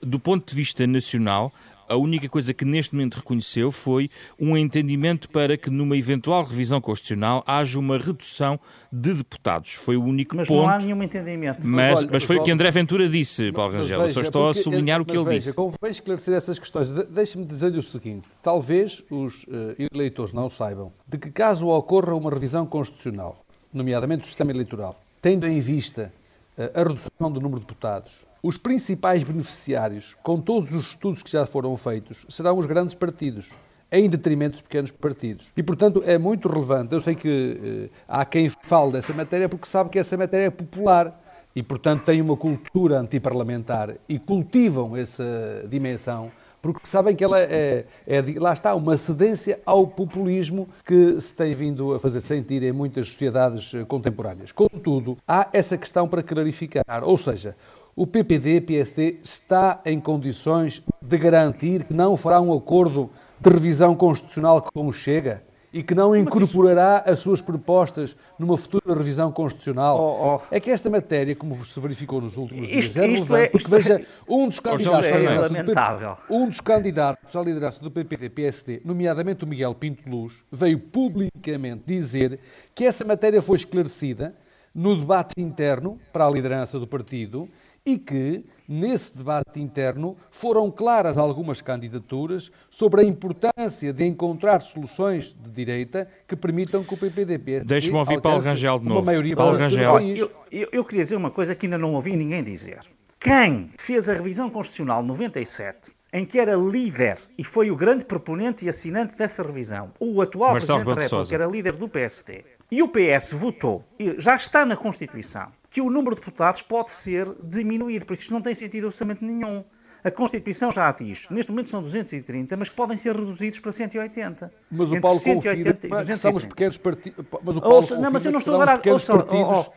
do 0.00 0.18
ponto 0.18 0.48
de 0.48 0.54
vista 0.54 0.86
nacional, 0.86 1.52
a 1.90 1.96
única 1.96 2.28
coisa 2.28 2.54
que 2.54 2.64
neste 2.64 2.94
momento 2.94 3.16
reconheceu 3.16 3.72
foi 3.72 4.08
um 4.38 4.56
entendimento 4.56 5.28
para 5.28 5.56
que 5.56 5.68
numa 5.68 5.96
eventual 5.96 6.44
revisão 6.44 6.80
constitucional 6.80 7.42
haja 7.44 7.80
uma 7.80 7.98
redução 7.98 8.60
de 8.92 9.12
deputados. 9.12 9.74
Foi 9.74 9.96
o 9.96 10.04
único 10.04 10.36
mas 10.36 10.46
ponto. 10.46 10.66
Mas 10.66 10.68
não 10.68 10.74
há 10.74 10.86
nenhum 10.86 11.02
entendimento. 11.02 11.66
Mas, 11.66 11.90
mas, 11.90 11.98
olha, 11.98 12.08
mas 12.12 12.22
foi 12.22 12.38
o 12.38 12.44
que 12.44 12.50
André 12.52 12.70
Ventura 12.70 13.08
disse, 13.08 13.50
Paulo 13.50 13.72
Rangel. 13.72 14.08
Só 14.12 14.20
estou 14.20 14.48
a 14.48 14.54
sublinhar 14.54 15.00
o 15.00 15.04
que 15.04 15.16
ele 15.16 15.24
veja, 15.24 15.38
disse. 15.38 15.52
Convém 15.52 15.90
esclarecer 15.90 16.34
essas 16.34 16.60
questões. 16.60 16.90
Deixe-me 16.90 17.44
dizer-lhe 17.44 17.78
o 17.78 17.82
seguinte: 17.82 18.28
talvez 18.40 19.02
os 19.10 19.42
uh, 19.44 19.74
eleitores 19.92 20.32
não 20.32 20.48
saibam 20.48 20.92
de 21.08 21.18
que, 21.18 21.28
caso 21.28 21.66
ocorra 21.66 22.14
uma 22.14 22.30
revisão 22.30 22.64
constitucional, 22.66 23.42
nomeadamente 23.72 24.22
do 24.22 24.26
sistema 24.26 24.52
eleitoral, 24.52 24.96
tendo 25.20 25.44
em 25.48 25.58
vista 25.58 26.12
uh, 26.56 26.70
a 26.72 26.82
redução 26.84 27.32
do 27.32 27.40
número 27.40 27.60
de 27.60 27.66
deputados, 27.66 28.29
os 28.42 28.56
principais 28.56 29.22
beneficiários, 29.22 30.16
com 30.22 30.40
todos 30.40 30.74
os 30.74 30.88
estudos 30.88 31.22
que 31.22 31.30
já 31.30 31.44
foram 31.44 31.76
feitos, 31.76 32.24
serão 32.28 32.56
os 32.58 32.66
grandes 32.66 32.94
partidos, 32.94 33.50
em 33.92 34.08
detrimento 34.08 34.52
dos 34.52 34.62
pequenos 34.62 34.90
partidos. 34.90 35.52
E, 35.56 35.62
portanto, 35.62 36.02
é 36.06 36.16
muito 36.16 36.48
relevante. 36.48 36.94
Eu 36.94 37.00
sei 37.00 37.14
que 37.14 37.88
eh, 37.90 37.96
há 38.08 38.24
quem 38.24 38.48
fale 38.48 38.92
dessa 38.92 39.12
matéria 39.12 39.48
porque 39.48 39.66
sabe 39.66 39.90
que 39.90 39.98
essa 39.98 40.16
matéria 40.16 40.46
é 40.46 40.50
popular 40.50 41.20
e, 41.54 41.62
portanto, 41.62 42.04
tem 42.04 42.20
uma 42.20 42.36
cultura 42.36 43.00
antiparlamentar 43.00 43.96
e 44.08 44.18
cultivam 44.18 44.96
essa 44.96 45.66
dimensão 45.68 46.30
porque 46.62 46.86
sabem 46.86 47.16
que 47.16 47.24
ela 47.24 47.40
é, 47.40 47.86
é, 48.06 48.22
lá 48.36 48.52
está, 48.52 48.74
uma 48.74 48.96
cedência 48.96 49.58
ao 49.64 49.86
populismo 49.86 50.68
que 50.84 51.18
se 51.20 51.34
tem 51.34 51.54
vindo 51.54 51.94
a 51.94 51.98
fazer 51.98 52.20
sentir 52.20 52.62
em 52.62 52.72
muitas 52.72 53.08
sociedades 53.08 53.72
eh, 53.74 53.84
contemporâneas. 53.84 54.52
Contudo, 54.52 55.16
há 55.26 55.48
essa 55.52 55.78
questão 55.78 56.06
para 56.06 56.22
clarificar, 56.22 57.02
ou 57.02 57.16
seja, 57.16 57.56
o 58.00 58.06
PPD-PSD 58.06 59.18
está 59.22 59.82
em 59.84 60.00
condições 60.00 60.82
de 61.02 61.18
garantir 61.18 61.84
que 61.84 61.92
não 61.92 62.16
fará 62.16 62.40
um 62.40 62.50
acordo 62.50 63.10
de 63.38 63.50
revisão 63.50 63.94
constitucional 63.94 64.66
como 64.72 64.90
chega 64.90 65.42
e 65.70 65.82
que 65.82 65.94
não 65.94 66.16
incorporará 66.16 67.04
as 67.06 67.18
suas 67.18 67.42
propostas 67.42 68.16
numa 68.38 68.56
futura 68.56 68.94
revisão 68.94 69.30
constitucional. 69.30 69.98
Oh, 70.00 70.36
oh. 70.36 70.40
É 70.50 70.58
que 70.58 70.70
esta 70.70 70.88
matéria, 70.88 71.36
como 71.36 71.62
se 71.62 71.78
verificou 71.78 72.22
nos 72.22 72.38
últimos 72.38 72.70
isto, 72.70 72.94
dias, 72.94 72.96
é 72.96 73.06
relevante, 73.06 73.44
é, 73.44 73.48
porque 73.50 73.68
veja, 73.70 74.00
é- 74.00 74.06
um 74.26 74.48
dos 74.48 74.60
candidatos, 74.60 75.06
é 75.06 76.16
um 76.30 76.48
dos 76.48 76.60
candidatos 76.60 77.36
à 77.36 77.42
liderança 77.42 77.82
do 77.82 77.90
PPD-PSD, 77.90 78.80
nomeadamente 78.82 79.44
o 79.44 79.46
Miguel 79.46 79.74
Pinto 79.74 80.08
Luz, 80.08 80.42
veio 80.50 80.78
publicamente 80.78 81.82
dizer 81.86 82.40
que 82.74 82.86
essa 82.86 83.04
matéria 83.04 83.42
foi 83.42 83.58
esclarecida 83.58 84.34
no 84.74 84.96
debate 84.96 85.34
interno 85.36 85.98
para 86.12 86.26
a 86.26 86.30
liderança 86.30 86.78
do 86.78 86.86
partido 86.86 87.48
e 87.84 87.98
que, 87.98 88.44
nesse 88.68 89.16
debate 89.16 89.58
interno, 89.60 90.16
foram 90.30 90.70
claras 90.70 91.16
algumas 91.16 91.62
candidaturas 91.62 92.50
sobre 92.68 93.00
a 93.00 93.04
importância 93.04 93.92
de 93.92 94.04
encontrar 94.04 94.60
soluções 94.60 95.34
de 95.34 95.50
direita 95.50 96.08
que 96.26 96.36
permitam 96.36 96.84
que 96.84 96.94
o 96.94 96.96
PPD-PSD 96.96 97.66
Deixe-me 97.66 97.98
ouvir 97.98 98.20
Paulo 98.20 98.40
Rangel 98.40 98.78
de 98.78 98.86
novo. 98.86 99.06
maioria 99.06 99.34
Paulo 99.34 99.56
Rangel. 99.56 100.00
Eu, 100.00 100.30
eu, 100.50 100.68
eu 100.72 100.84
queria 100.84 101.04
dizer 101.04 101.16
uma 101.16 101.30
coisa 101.30 101.54
que 101.54 101.66
ainda 101.66 101.78
não 101.78 101.94
ouvi 101.94 102.16
ninguém 102.16 102.42
dizer. 102.42 102.80
Quem 103.18 103.70
fez 103.78 104.08
a 104.08 104.14
revisão 104.14 104.48
constitucional 104.48 105.02
97 105.02 105.92
em 106.12 106.24
que 106.24 106.38
era 106.38 106.56
líder 106.56 107.18
e 107.38 107.44
foi 107.44 107.70
o 107.70 107.76
grande 107.76 108.04
proponente 108.04 108.64
e 108.64 108.68
assinante 108.68 109.16
dessa 109.16 109.42
revisão, 109.42 109.92
o 110.00 110.20
atual 110.20 110.52
Marcelo 110.52 110.80
Presidente 110.80 111.10
da 111.10 111.16
República 111.16 111.34
era 111.34 111.46
líder 111.46 111.72
do 111.74 111.88
PSD, 111.88 112.44
e 112.70 112.82
o 112.82 112.88
PS 112.88 113.32
votou, 113.32 113.84
já 114.18 114.36
está 114.36 114.64
na 114.64 114.76
Constituição, 114.76 115.48
que 115.70 115.80
o 115.80 115.88
número 115.88 116.14
de 116.14 116.20
deputados 116.20 116.62
pode 116.62 116.90
ser 116.90 117.32
diminuído. 117.42 118.04
Por 118.04 118.14
isso 118.14 118.22
isto 118.22 118.34
não 118.34 118.42
tem 118.42 118.54
sentido 118.54 118.88
absolutamente 118.88 119.24
nenhum. 119.24 119.64
A 120.02 120.10
Constituição 120.10 120.72
já 120.72 120.90
diz, 120.92 121.28
neste 121.28 121.52
momento 121.52 121.68
são 121.68 121.82
230, 121.82 122.56
mas 122.56 122.68
podem 122.70 122.96
ser 122.96 123.14
reduzidos 123.14 123.60
para 123.60 123.70
180. 123.70 124.52
Mas 124.70 124.92
o 124.92 125.00
Paulo 125.00 125.20
180 125.20 125.88
confirma 125.88 126.04
que 126.04 126.16
são 126.16 126.34
os 126.34 126.46
pequenos 126.46 126.78
partidos... 126.78 127.24
Mas 127.44 127.56
o 127.56 127.60
Paulo 127.60 127.76
ouça, 127.76 127.98
não, 127.98 128.10
mas 128.10 128.24
eu 128.24 128.32
não 128.32 128.38
estou 128.38 128.54
agora... 128.54 128.80
Ouça, 128.90 129.14
partidos... 129.14 129.70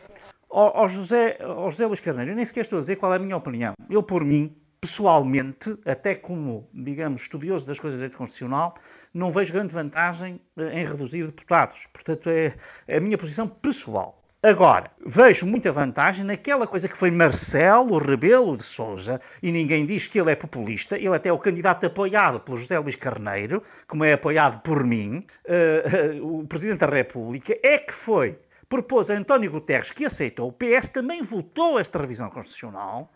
Ó, 0.48 0.88
José, 0.88 1.36
ó 1.40 1.68
José 1.68 1.84
Luís 1.84 2.00
Carneiro, 2.00 2.30
eu 2.30 2.36
nem 2.36 2.44
sequer 2.44 2.60
estou 2.60 2.78
a 2.78 2.80
dizer 2.80 2.96
qual 2.96 3.12
é 3.12 3.16
a 3.16 3.18
minha 3.18 3.36
opinião. 3.36 3.74
Eu, 3.90 4.04
por 4.04 4.24
mim, 4.24 4.56
pessoalmente, 4.80 5.76
até 5.84 6.14
como, 6.14 6.68
digamos, 6.72 7.22
estudioso 7.22 7.66
das 7.66 7.80
coisas 7.80 7.98
da 7.98 8.04
direito 8.04 8.18
constitucional, 8.18 8.74
não 9.12 9.32
vejo 9.32 9.52
grande 9.52 9.74
vantagem 9.74 10.40
eh, 10.56 10.80
em 10.80 10.86
reduzir 10.86 11.26
deputados. 11.26 11.88
Portanto, 11.92 12.30
é, 12.30 12.54
é 12.86 12.98
a 12.98 13.00
minha 13.00 13.18
posição 13.18 13.48
pessoal. 13.48 14.20
Agora, 14.44 14.90
vejo 15.06 15.46
muita 15.46 15.72
vantagem 15.72 16.22
naquela 16.22 16.66
coisa 16.66 16.86
que 16.86 16.98
foi 16.98 17.10
Marcelo 17.10 17.96
Rebelo 17.96 18.58
de 18.58 18.62
Souza, 18.62 19.18
e 19.42 19.50
ninguém 19.50 19.86
diz 19.86 20.06
que 20.06 20.20
ele 20.20 20.32
é 20.32 20.36
populista, 20.36 20.98
ele 20.98 21.16
até 21.16 21.30
é 21.30 21.32
o 21.32 21.38
candidato 21.38 21.86
apoiado 21.86 22.38
pelo 22.40 22.58
José 22.58 22.78
Luís 22.78 22.94
Carneiro, 22.94 23.62
como 23.88 24.04
é 24.04 24.12
apoiado 24.12 24.60
por 24.60 24.84
mim, 24.84 25.26
uh, 25.46 26.20
uh, 26.20 26.40
o 26.40 26.46
Presidente 26.46 26.80
da 26.80 26.86
República, 26.88 27.58
é 27.62 27.78
que 27.78 27.94
foi, 27.94 28.38
propôs 28.68 29.10
a 29.10 29.14
António 29.14 29.50
Guterres, 29.50 29.90
que 29.90 30.04
aceitou, 30.04 30.48
o 30.48 30.52
PS 30.52 30.90
também 30.90 31.22
votou 31.22 31.78
esta 31.78 31.98
revisão 31.98 32.28
constitucional, 32.28 33.10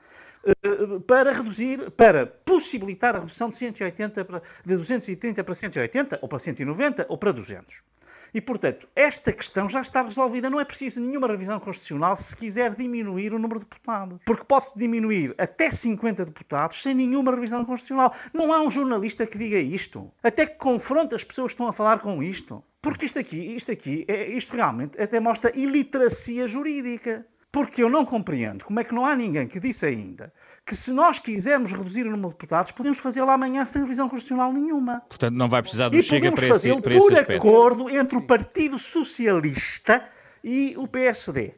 uh, 0.47 0.99
para 1.02 1.30
reduzir, 1.30 1.90
para 1.90 2.26
possibilitar 2.26 3.14
a 3.14 3.18
redução 3.18 3.50
de 3.50 3.56
180 3.56 4.25
para, 4.25 4.42
de 4.64 4.76
230 4.78 5.44
para 5.44 5.54
180, 5.54 6.20
ou 6.23 6.26
para 6.26 6.38
190, 6.38 7.04
ou 7.06 7.18
para 7.18 7.32
200. 7.32 7.82
E, 8.32 8.40
portanto, 8.40 8.88
esta 8.94 9.32
questão 9.32 9.68
já 9.68 9.80
está 9.80 10.02
resolvida. 10.02 10.50
Não 10.50 10.61
é 10.61 10.64
preciso 10.64 11.00
nenhuma 11.00 11.26
revisão 11.28 11.58
constitucional 11.58 12.16
se 12.16 12.37
quiser 12.37 12.75
diminuir 12.75 13.32
o 13.32 13.38
número 13.38 13.61
de 13.61 13.66
deputados. 13.66 14.18
Porque 14.25 14.44
pode-se 14.44 14.78
diminuir 14.78 15.35
até 15.38 15.70
50 15.70 16.25
deputados 16.25 16.82
sem 16.82 16.94
nenhuma 16.94 17.30
revisão 17.30 17.64
constitucional. 17.64 18.14
Não 18.32 18.52
há 18.52 18.61
um 18.61 18.70
jornalista 18.70 19.26
que 19.26 19.38
diga 19.38 19.58
isto. 19.58 20.11
Até 20.23 20.47
que 20.47 20.58
confronte 20.58 21.14
as 21.14 21.25
pessoas 21.25 21.52
que 21.52 21.54
estão 21.54 21.68
a 21.68 21.73
falar 21.73 22.00
com 22.00 22.23
isto. 22.23 22.62
Porque 22.80 23.06
isto 23.06 23.18
aqui, 23.18 23.56
isto 23.56 23.73
aqui, 23.73 24.04
é, 24.06 24.28
isto 24.28 24.54
realmente 24.54 25.00
até 25.00 25.18
mostra 25.18 25.52
iliteracia 25.58 26.47
jurídica. 26.47 27.26
Porque 27.50 27.82
eu 27.82 27.88
não 27.88 28.04
compreendo 28.04 28.64
como 28.64 28.78
é 28.78 28.85
que 28.85 28.94
não 28.94 29.06
há 29.06 29.16
ninguém 29.16 29.49
que 29.49 29.58
disse 29.58 29.87
ainda 29.87 30.32
que 30.68 30.76
se 30.76 30.92
nós 30.92 31.18
quisermos 31.18 31.72
reduzir 31.72 32.02
o 32.02 32.10
número 32.10 32.28
de 32.28 32.34
deputados, 32.34 32.72
podemos 32.72 32.98
fazê-lo 32.98 33.30
amanhã 33.30 33.64
sem 33.64 33.80
revisão 33.80 34.06
constitucional 34.06 34.52
nenhuma. 34.52 35.00
Portanto, 35.08 35.34
não 35.34 35.48
vai 35.48 35.62
precisar 35.62 35.88
do 35.88 35.96
e 35.96 36.02
Chega 36.02 36.30
para 36.30 36.46
esse, 36.46 36.80
para 36.82 36.94
esse 36.94 37.14
aspecto. 37.14 37.40
por 37.40 37.48
acordo 37.48 37.90
entre 37.90 38.18
o 38.18 38.20
Partido 38.20 38.78
Socialista 38.78 40.04
e 40.44 40.75
o 40.76 40.87
PSD. 40.87 41.54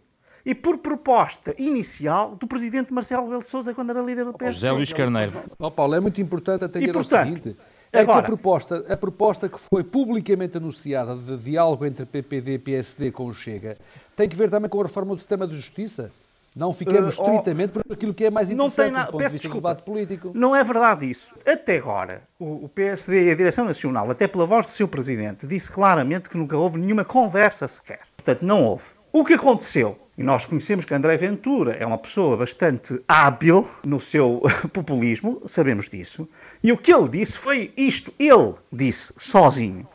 E 0.47 0.55
por 0.55 0.79
proposta 0.79 1.53
inicial 1.59 2.37
do 2.37 2.47
presidente 2.47 2.93
Marcelo 2.93 3.25
Rebelo 3.25 3.43
Sousa 3.43 3.75
quando 3.75 3.91
era 3.91 4.01
líder 4.01 4.25
do 4.25 4.33
PSD. 4.33 4.55
José 4.55 4.71
Luís 4.71 4.93
Carneiro. 4.93 5.33
Oh, 5.59 5.73
Paulo, 5.73 5.97
é 5.97 6.01
muito 6.01 6.21
importante 6.21 6.65
até 6.65 6.79
o 6.79 7.05
seguinte. 7.05 7.57
É 7.93 8.03
Agora, 8.03 8.21
que 8.21 8.27
a 8.27 8.29
proposta, 8.29 8.87
a 8.89 8.97
proposta 8.97 9.49
que 9.49 9.59
foi 9.59 9.83
publicamente 9.83 10.57
anunciada 10.57 11.17
de 11.17 11.37
diálogo 11.37 11.85
entre 11.85 12.07
PPD 12.07 12.55
e 12.55 12.59
PSD 12.61 13.11
com 13.11 13.27
o 13.27 13.33
Chega 13.33 13.77
tem 14.17 14.29
que 14.29 14.37
ver 14.37 14.49
também 14.49 14.71
com 14.71 14.81
a 14.81 14.85
reforma 14.85 15.15
do 15.17 15.19
sistema 15.19 15.49
de 15.49 15.57
justiça. 15.57 16.13
Não 16.55 16.73
fiquemos 16.73 17.17
uh, 17.17 17.23
estritamente 17.23 17.73
por 17.73 17.93
aquilo 17.93 18.13
que 18.13 18.25
é 18.25 18.31
mais 18.31 18.51
interessante 18.51 18.93
não 18.93 19.05
do 19.05 19.13
ponto 19.13 19.19
de 19.19 19.25
vista 19.25 19.39
desculpa, 19.39 19.69
do 19.69 19.77
debate 19.77 19.85
político. 19.85 20.33
Não 20.35 20.55
é 20.55 20.65
verdade 20.65 21.09
isso. 21.09 21.33
Até 21.47 21.77
agora, 21.77 22.23
o, 22.39 22.65
o 22.65 22.69
PSD 22.69 23.29
e 23.29 23.31
a 23.31 23.35
Direção 23.35 23.65
Nacional, 23.65 24.11
até 24.11 24.27
pela 24.27 24.47
voz 24.47 24.67
do 24.67 24.73
seu 24.73 24.89
Presidente, 24.89 25.47
disse 25.47 25.71
claramente 25.71 26.29
que 26.29 26.37
nunca 26.37 26.57
houve 26.57 26.79
nenhuma 26.79 27.05
conversa 27.05 27.69
sequer. 27.69 28.01
Portanto, 28.17 28.45
não 28.45 28.65
houve. 28.65 28.85
O 29.13 29.25
que 29.25 29.35
aconteceu, 29.35 29.99
e 30.17 30.23
nós 30.23 30.45
conhecemos 30.45 30.85
que 30.85 30.95
André 30.95 31.17
Ventura 31.17 31.73
é 31.73 31.85
uma 31.85 31.99
pessoa 31.99 32.37
bastante 32.37 33.01
hábil 33.09 33.69
no 33.85 34.01
seu 34.01 34.43
populismo, 34.73 35.43
sabemos 35.47 35.89
disso, 35.89 36.29
e 36.63 36.71
o 36.71 36.77
que 36.77 36.93
ele 36.93 37.09
disse 37.09 37.37
foi 37.37 37.73
isto. 37.77 38.13
Ele 38.19 38.55
disse 38.73 39.13
sozinho 39.17 39.89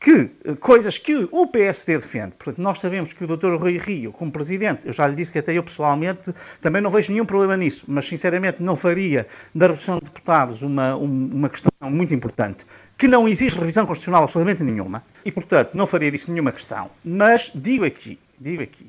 que 0.00 0.30
eh, 0.44 0.54
coisas 0.54 0.96
que 0.98 1.28
o 1.30 1.46
PSD 1.46 1.98
defende. 1.98 2.32
Portanto, 2.36 2.58
nós 2.58 2.78
sabemos 2.78 3.12
que 3.12 3.24
o 3.24 3.36
Dr. 3.36 3.56
Rui 3.56 3.78
Rio, 3.78 4.12
como 4.12 4.30
presidente, 4.30 4.86
eu 4.86 4.92
já 4.92 5.06
lhe 5.06 5.14
disse 5.14 5.32
que 5.32 5.38
até 5.38 5.52
eu 5.52 5.62
pessoalmente 5.62 6.32
também 6.60 6.80
não 6.80 6.90
vejo 6.90 7.12
nenhum 7.12 7.26
problema 7.26 7.56
nisso, 7.56 7.84
mas 7.88 8.06
sinceramente 8.06 8.62
não 8.62 8.76
faria 8.76 9.26
da 9.54 9.66
redução 9.68 9.98
de 9.98 10.04
deputados 10.04 10.62
uma, 10.62 10.94
uma 10.94 11.48
questão 11.48 11.70
muito 11.90 12.14
importante. 12.14 12.64
Que 12.96 13.08
não 13.08 13.28
existe 13.28 13.58
revisão 13.58 13.86
constitucional 13.86 14.24
absolutamente 14.24 14.62
nenhuma 14.62 15.02
e, 15.24 15.30
portanto, 15.30 15.70
não 15.74 15.86
faria 15.86 16.10
disso 16.10 16.30
nenhuma 16.30 16.52
questão. 16.52 16.90
Mas 17.04 17.50
digo 17.54 17.84
aqui, 17.84 18.18
digo 18.38 18.62
aqui, 18.62 18.86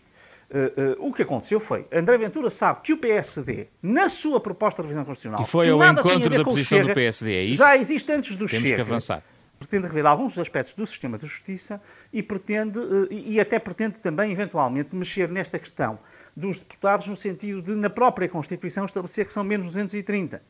Uh, 0.52 0.98
uh, 1.00 1.08
o 1.08 1.14
que 1.14 1.22
aconteceu 1.22 1.60
foi, 1.60 1.86
André 1.94 2.18
Ventura 2.18 2.50
sabe 2.50 2.80
que 2.82 2.92
o 2.92 2.98
PSD, 2.98 3.68
na 3.84 4.10
sua 4.10 4.40
proposta 4.40 4.82
de 4.82 4.88
revisão 4.88 5.06
constitucional, 5.06 5.44
e 5.44 5.46
foi 5.46 5.70
ao 5.70 5.84
encontro 5.84 6.28
da 6.28 6.44
posição 6.44 6.80
Chega, 6.80 6.90
do 6.90 6.96
PSD, 6.96 7.36
é 7.36 7.44
isso? 7.44 7.58
Já 7.60 7.78
existe 7.78 8.12
antes 8.12 8.36
do 8.36 8.48
Temos 8.48 8.64
Chega. 8.64 8.78
que 8.78 8.82
avançar 8.82 9.24
pretende 9.60 9.88
rever 9.88 10.06
alguns 10.06 10.38
aspectos 10.40 10.74
do 10.74 10.88
sistema 10.88 11.18
de 11.18 11.28
justiça 11.28 11.82
e 12.12 12.24
pretende, 12.24 12.80
eh, 12.80 13.14
e 13.14 13.40
até 13.40 13.60
pretende 13.60 14.00
também, 14.00 14.32
eventualmente, 14.32 14.96
mexer 14.96 15.30
nesta 15.30 15.60
questão 15.60 16.00
dos 16.36 16.58
deputados 16.60 17.08
no 17.08 17.18
sentido 17.18 17.62
de, 17.62 17.76
na 17.76 17.90
própria 17.90 18.30
Constituição, 18.30 18.86
estabelecer 18.86 19.26
que 19.26 19.34
são 19.34 19.44
menos 19.44 19.68
230. 19.68 20.42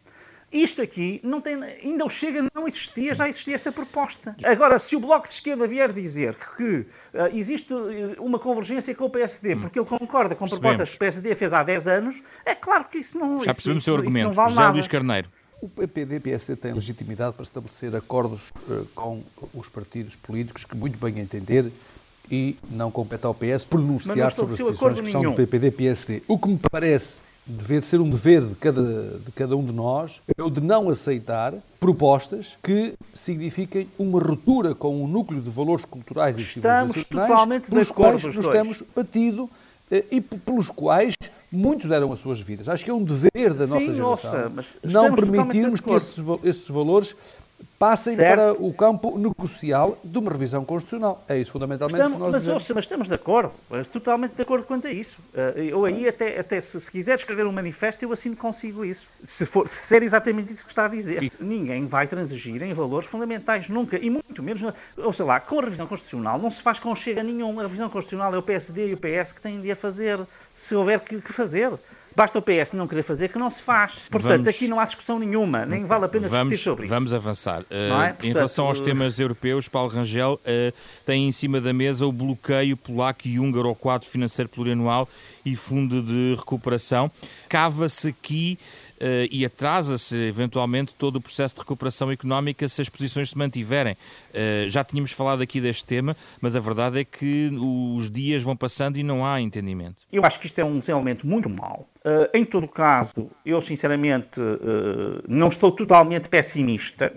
Isto 0.52 0.82
aqui 0.82 1.22
não 1.24 1.40
tem, 1.40 1.62
ainda 1.64 2.04
o 2.04 2.10
Chega 2.10 2.44
não 2.56 2.68
existia, 2.68 3.14
já 3.14 3.30
existia 3.30 3.54
esta 3.54 3.72
proposta. 3.72 4.36
Agora, 4.44 4.80
se 4.80 4.96
o 4.96 5.00
Bloco 5.00 5.28
de 5.28 5.36
Esquerda 5.36 5.68
vier 5.68 5.94
dizer 5.94 6.36
que 6.58 6.80
uh, 7.14 7.28
existe 7.32 7.72
uma 8.18 8.40
convergência 8.40 8.96
com 8.96 9.06
o 9.06 9.10
PSD, 9.12 9.54
hum. 9.54 9.62
porque 9.62 9.80
ele 9.80 9.86
concorda 9.86 10.34
com 10.36 10.46
propostas 10.46 10.90
que 10.90 10.96
o 10.96 11.00
PSD 11.00 11.36
fez 11.36 11.54
há 11.54 11.62
10 11.62 11.88
anos, 11.88 12.24
é 12.44 12.56
claro 12.56 12.86
que 12.86 12.98
isso 12.98 13.18
não... 13.18 13.38
Já 13.44 13.54
percebemos 13.54 13.84
o 13.84 13.86
seu 13.86 13.96
argumento. 13.96 14.34
Vale 14.34 14.50
José 14.50 14.68
Luís 14.70 14.88
Carneiro. 14.88 15.30
O 15.62 15.68
PPD 15.68 16.16
e 16.16 16.20
PSD 16.20 16.56
têm 16.56 16.74
legitimidade 16.74 17.36
para 17.36 17.44
estabelecer 17.44 17.96
acordos 17.96 18.50
uh, 18.68 18.86
com 18.96 19.22
os 19.54 19.68
partidos 19.68 20.16
políticos 20.16 20.64
que 20.64 20.76
muito 20.76 20.98
bem 20.98 21.20
entender 21.20 21.72
e 22.32 22.56
não 22.70 22.90
compete 22.90 23.26
ao 23.26 23.34
PS 23.34 23.66
pronunciar 23.66 24.32
sobre 24.32 24.54
as 24.54 24.60
decisões 24.60 25.02
que 25.02 25.12
são 25.12 25.22
do 25.22 25.34
PPD 25.34 25.68
e 25.68 25.72
PSD. 25.72 26.24
O 26.28 26.38
que 26.38 26.48
me 26.48 26.60
parece 26.72 27.18
dever 27.46 27.84
ser 27.84 28.00
um 28.00 28.10
dever 28.10 28.46
de 28.46 28.56
cada, 28.56 29.18
de 29.18 29.32
cada 29.32 29.58
um 29.58 29.66
de 29.66 29.72
nós 29.74 30.22
é 30.38 30.42
o 30.42 30.50
de 30.50 30.62
não 30.62 30.90
aceitar 30.90 31.54
propostas 31.80 32.56
que 32.64 32.94
signifiquem 33.14 33.90
uma 33.98 34.22
ruptura 34.22 34.76
com 34.76 35.04
o 35.04 35.08
núcleo 35.08 35.42
de 35.42 35.50
valores 35.50 35.84
culturais 35.84 36.38
e 36.38 36.42
estamos 36.42 36.94
civilizacionais 36.94 37.64
pelos 37.64 37.92
quais 37.92 38.24
nos 38.24 38.48
temos 38.48 38.84
batido 38.96 39.50
eh, 39.90 40.06
e 40.12 40.22
pelos 40.22 40.70
quais 40.70 41.16
muitos 41.52 41.90
deram 41.90 42.12
as 42.12 42.20
suas 42.20 42.40
vidas. 42.40 42.70
Acho 42.70 42.84
que 42.84 42.92
é 42.92 42.94
um 42.94 43.04
dever 43.04 43.54
da 43.54 43.68
nossa 43.68 43.80
Sim, 43.80 43.94
geração 43.94 44.50
nossa, 44.50 44.52
não 44.84 45.16
permitirmos 45.16 45.82
que 45.82 45.92
esses, 45.92 46.18
esses 46.44 46.68
valores 46.68 47.16
passem 47.80 48.16
certo. 48.18 48.36
para 48.36 48.54
o 48.54 48.74
campo 48.74 49.18
negocial 49.18 49.98
de 50.04 50.18
uma 50.18 50.32
revisão 50.32 50.66
constitucional. 50.66 51.24
É 51.30 51.38
isso 51.38 51.52
fundamentalmente 51.52 51.96
estamos, 51.96 52.18
que 52.18 52.24
nós 52.24 52.32
mas, 52.34 52.42
dizemos. 52.42 52.62
Ouça, 52.62 52.74
mas 52.74 52.84
estamos 52.84 53.08
de 53.08 53.14
acordo, 53.14 53.54
totalmente 53.92 54.36
de 54.36 54.42
acordo 54.42 54.66
quanto 54.66 54.88
a 54.88 54.92
isso. 54.92 55.18
Eh, 55.34 55.70
eu 55.70 55.86
aí 55.86 56.08
até, 56.08 56.38
até 56.38 56.60
se, 56.60 56.80
se, 56.80 56.92
quiser 56.92 57.16
escrever 57.16 57.48
um 57.48 57.52
manifesto, 57.52 58.04
eu 58.04 58.12
assim 58.12 58.36
consigo 58.36 58.84
isso. 58.84 59.08
Se 59.24 59.46
for 59.46 59.68
se 59.70 59.88
ser 59.88 60.04
exatamente 60.04 60.52
isso 60.54 60.66
que 60.66 60.72
está 60.72 60.86
a 60.86 60.90
dizer. 60.90 61.24
E... 61.24 61.32
Ninguém 61.40 61.88
vai 61.88 62.06
transigir 62.06 62.62
em 62.62 62.74
valores 62.74 63.08
fundamentais, 63.08 63.70
nunca. 63.70 63.98
E 63.98 64.10
muito 64.10 64.44
menos, 64.44 64.62
ou 64.98 65.14
sei 65.14 65.26
lá, 65.26 65.40
com 65.40 65.60
a 65.60 65.64
revisão 65.64 65.88
constitucional 65.88 66.38
não 66.38 66.52
se 66.52 66.62
faz 66.62 66.80
conchega 66.80 67.24
nenhum. 67.24 67.60
A 67.60 67.64
revisão 67.64 67.90
constitucional 67.90 68.36
é 68.36 68.38
o 68.38 68.44
PSD 68.44 68.90
e 68.90 68.94
o 68.94 68.98
PS 68.98 69.32
que 69.32 69.42
têm 69.42 69.60
de 69.62 69.72
a 69.72 69.76
fazer, 69.76 70.20
se 70.54 70.76
houver 70.76 71.00
que, 71.00 71.22
que 71.22 71.32
fazer. 71.32 71.72
Basta 72.20 72.38
o 72.38 72.42
PS 72.42 72.74
não 72.74 72.86
querer 72.86 73.04
fazer 73.04 73.30
que 73.30 73.40
não 73.40 73.50
se 73.50 73.62
faz. 73.62 73.94
Portanto, 74.12 74.32
vamos... 74.32 74.48
aqui 74.50 74.68
não 74.68 74.78
há 74.78 74.84
discussão 74.84 75.18
nenhuma, 75.18 75.66
nem 75.66 75.86
vale 75.86 76.04
a 76.04 76.10
pena 76.10 76.28
vamos, 76.28 76.50
discutir 76.50 76.64
sobre 76.70 76.86
isso. 76.86 76.94
Vamos 76.94 77.14
avançar. 77.14 77.62
Uh, 77.62 77.64
é? 77.72 78.08
Portanto, 78.08 78.26
em 78.26 78.34
relação 78.34 78.66
aos 78.66 78.82
temas 78.82 79.22
europeus, 79.22 79.70
Paulo 79.70 79.90
Rangel 79.90 80.34
uh, 80.34 80.74
tem 81.06 81.30
em 81.30 81.32
cima 81.32 81.62
da 81.62 81.72
mesa 81.72 82.06
o 82.06 82.12
bloqueio 82.12 82.76
polaco 82.76 83.26
e 83.26 83.40
húngaro 83.40 83.70
ao 83.70 83.76
quadro 83.76 84.06
financeiro 84.06 84.50
plurianual 84.50 85.08
e 85.46 85.56
fundo 85.56 86.02
de 86.02 86.36
recuperação. 86.36 87.10
Cava-se 87.48 88.10
aqui 88.10 88.60
uh, 89.00 89.28
e 89.32 89.46
atrasa-se 89.46 90.16
eventualmente 90.16 90.94
todo 90.94 91.16
o 91.18 91.22
processo 91.22 91.56
de 91.56 91.62
recuperação 91.62 92.12
económica 92.12 92.68
se 92.68 92.82
as 92.82 92.90
posições 92.90 93.30
se 93.30 93.38
mantiverem. 93.38 93.94
Uh, 93.94 94.70
já 94.70 94.84
tínhamos 94.84 95.12
falado 95.12 95.42
aqui 95.42 95.60
deste 95.62 95.86
tema, 95.86 96.16
mas 96.42 96.56
a 96.56 96.60
verdade 96.60 97.00
é 97.00 97.04
que 97.04 97.50
os 97.96 98.12
dias 98.12 98.44
vão 98.44 98.56
passando 98.56 98.98
e 98.98 99.04
não 99.04 99.26
há 99.26 99.42
entendimento. 99.42 99.96
Eu 100.12 100.26
acho 100.26 100.40
que 100.40 100.48
isto 100.48 100.60
é 100.60 100.66
um 100.66 100.80
desenvolvimento 100.80 101.26
muito 101.26 101.50
mau. 101.50 101.88
Uh, 102.00 102.09
em 102.34 102.46
todo 102.46 102.68
caso, 102.68 103.30
eu 103.46 103.62
sinceramente 103.62 104.40
não 105.28 105.50
estou 105.50 105.72
totalmente 105.72 106.30
pessimista. 106.30 107.14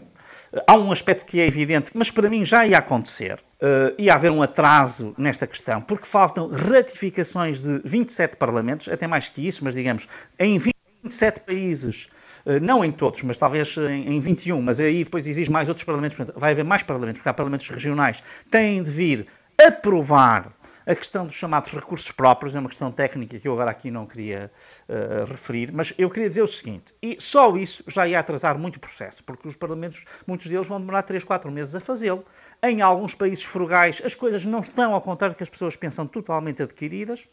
Há 0.67 0.75
um 0.77 0.93
aspecto 0.93 1.25
que 1.25 1.41
é 1.41 1.47
evidente, 1.47 1.91
mas 1.95 2.11
para 2.11 2.29
mim 2.29 2.45
já 2.45 2.67
ia 2.67 2.79
acontecer. 2.79 3.39
Uh, 3.63 3.95
ia 3.97 4.15
haver 4.15 4.31
um 4.31 4.43
atraso 4.43 5.15
nesta 5.17 5.47
questão, 5.47 5.81
porque 5.81 6.05
faltam 6.05 6.49
ratificações 6.49 7.63
de 7.63 7.81
27 7.85 8.37
parlamentos, 8.37 8.89
até 8.89 9.07
mais 9.07 9.29
que 9.29 9.47
isso, 9.47 9.65
mas 9.65 9.73
digamos, 9.73 10.09
em 10.39 10.59
20 10.59 10.73
27 11.03 11.41
países, 11.41 12.09
eh, 12.47 12.61
não 12.61 12.85
em 12.85 12.93
todos, 12.93 13.23
mas 13.23 13.37
talvez 13.37 13.77
em 13.77 14.21
21, 14.21 14.63
mas 14.63 14.79
aí 14.79 15.05
depois 15.05 15.27
existem 15.27 15.53
mais 15.53 15.69
outros 15.69 15.85
parlamentos, 15.85 16.17
vai 16.37 16.53
haver 16.53 16.65
mais 16.65 16.83
parlamentos, 16.83 17.21
porque 17.21 17.29
há 17.29 17.35
parlamentos 17.35 17.69
regionais, 17.69 18.23
têm 18.51 18.83
de 18.83 18.91
vir 18.91 19.27
aprovar 19.67 20.53
a 20.87 20.95
questão 20.95 21.27
dos 21.27 21.35
chamados 21.35 21.73
recursos 21.73 22.11
próprios, 22.11 22.55
é 22.55 22.61
uma 22.61 22.69
questão 22.69 22.91
técnica 22.91 23.39
que 23.39 23.47
eu 23.47 23.53
agora 23.53 23.71
aqui 23.71 23.91
não 23.91 24.07
queria 24.07 24.51
uh, 24.89 25.25
referir, 25.25 25.73
mas 25.73 25.95
eu 25.97 26.11
queria 26.11 26.29
dizer 26.29 26.43
o 26.43 26.49
seguinte, 26.49 26.95
e 27.03 27.17
só 27.21 27.57
isso 27.57 27.85
já 27.87 28.07
ia 28.07 28.19
atrasar 28.19 28.59
muito 28.59 28.77
o 28.77 28.81
processo, 28.81 29.23
porque 29.25 29.49
os 29.49 29.57
parlamentos, 29.57 30.05
muitos 30.27 30.47
deles 30.47 30.67
vão 30.67 30.81
demorar 30.81 31.03
3, 31.03 31.25
4 31.25 31.51
meses 31.51 31.75
a 31.75 31.81
fazê-lo. 31.81 32.25
Em 32.63 32.81
alguns 32.81 33.15
países 33.15 33.45
frugais 33.45 34.03
as 34.05 34.15
coisas 34.15 34.45
não 34.45 34.61
estão 34.61 34.95
ao 34.95 35.01
contrário 35.01 35.37
que 35.37 35.43
as 35.43 35.49
pessoas 35.49 35.77
pensam 35.77 36.07
totalmente 36.07 36.63
adquiridas, 36.63 37.27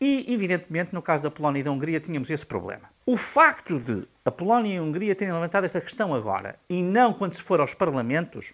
e, 0.00 0.32
evidentemente, 0.32 0.92
no 0.92 1.00
caso 1.00 1.22
da 1.22 1.30
Polónia 1.30 1.60
e 1.60 1.62
da 1.62 1.70
Hungria, 1.70 1.98
tínhamos 1.98 2.30
esse 2.30 2.44
problema. 2.44 2.90
O 3.06 3.16
facto 3.16 3.78
de 3.78 4.06
a 4.24 4.30
Polónia 4.30 4.74
e 4.74 4.78
a 4.78 4.82
Hungria 4.82 5.14
terem 5.14 5.32
levantado 5.32 5.64
esta 5.64 5.80
questão 5.80 6.12
agora 6.12 6.58
e 6.68 6.82
não 6.82 7.14
quando 7.14 7.34
se 7.34 7.42
for 7.42 7.60
aos 7.60 7.72
parlamentos, 7.72 8.52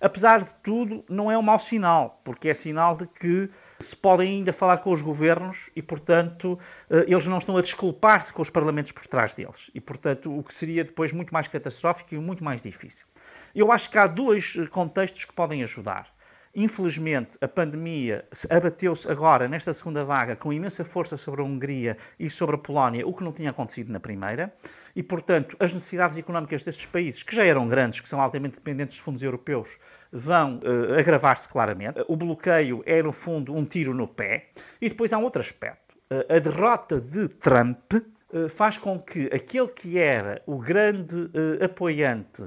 apesar 0.00 0.42
de 0.42 0.54
tudo, 0.62 1.04
não 1.08 1.30
é 1.30 1.38
um 1.38 1.42
mau 1.42 1.60
sinal, 1.60 2.20
porque 2.24 2.48
é 2.48 2.54
sinal 2.54 2.96
de 2.96 3.06
que 3.06 3.48
se 3.80 3.96
podem 3.96 4.28
ainda 4.28 4.52
falar 4.52 4.78
com 4.78 4.92
os 4.92 5.02
governos 5.02 5.70
e, 5.74 5.82
portanto, 5.82 6.58
eh, 6.88 7.06
eles 7.08 7.26
não 7.26 7.38
estão 7.38 7.56
a 7.56 7.62
desculpar-se 7.62 8.32
com 8.32 8.42
os 8.42 8.50
parlamentos 8.50 8.92
por 8.92 9.06
trás 9.06 9.34
deles. 9.34 9.70
E, 9.74 9.80
portanto, 9.80 10.36
o 10.36 10.42
que 10.42 10.54
seria 10.54 10.84
depois 10.84 11.12
muito 11.12 11.32
mais 11.32 11.48
catastrófico 11.48 12.14
e 12.14 12.18
muito 12.18 12.44
mais 12.44 12.60
difícil. 12.60 13.06
Eu 13.54 13.72
acho 13.72 13.90
que 13.90 13.98
há 13.98 14.06
dois 14.06 14.56
contextos 14.70 15.24
que 15.24 15.32
podem 15.32 15.62
ajudar. 15.62 16.08
Infelizmente, 16.54 17.38
a 17.40 17.46
pandemia 17.46 18.24
abateu-se 18.48 19.08
agora, 19.08 19.46
nesta 19.46 19.72
segunda 19.72 20.04
vaga, 20.04 20.34
com 20.34 20.52
imensa 20.52 20.84
força 20.84 21.16
sobre 21.16 21.40
a 21.42 21.44
Hungria 21.44 21.96
e 22.18 22.28
sobre 22.28 22.56
a 22.56 22.58
Polónia, 22.58 23.06
o 23.06 23.14
que 23.14 23.22
não 23.22 23.32
tinha 23.32 23.50
acontecido 23.50 23.92
na 23.92 24.00
primeira. 24.00 24.52
E, 24.96 25.02
portanto, 25.02 25.56
as 25.60 25.72
necessidades 25.72 26.18
económicas 26.18 26.64
destes 26.64 26.86
países, 26.86 27.22
que 27.22 27.36
já 27.36 27.44
eram 27.44 27.68
grandes, 27.68 28.00
que 28.00 28.08
são 28.08 28.20
altamente 28.20 28.56
dependentes 28.56 28.96
dos 28.96 29.04
fundos 29.04 29.22
europeus, 29.22 29.68
vão 30.12 30.56
uh, 30.56 30.98
agravar-se 30.98 31.48
claramente. 31.48 32.04
O 32.08 32.16
bloqueio 32.16 32.82
é, 32.86 33.02
no 33.02 33.12
fundo, 33.12 33.54
um 33.54 33.64
tiro 33.64 33.94
no 33.94 34.08
pé. 34.08 34.48
E 34.80 34.88
depois 34.88 35.12
há 35.12 35.18
um 35.18 35.24
outro 35.24 35.40
aspecto. 35.40 35.96
Uh, 36.10 36.36
a 36.36 36.38
derrota 36.38 37.00
de 37.00 37.28
Trump 37.28 37.92
uh, 37.92 38.48
faz 38.48 38.76
com 38.76 38.98
que 38.98 39.26
aquele 39.32 39.68
que 39.68 39.98
era 39.98 40.42
o 40.46 40.58
grande 40.58 41.30
apoiante 41.62 42.44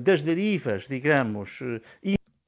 das 0.00 0.22
derivas, 0.22 0.88
digamos, 0.88 1.60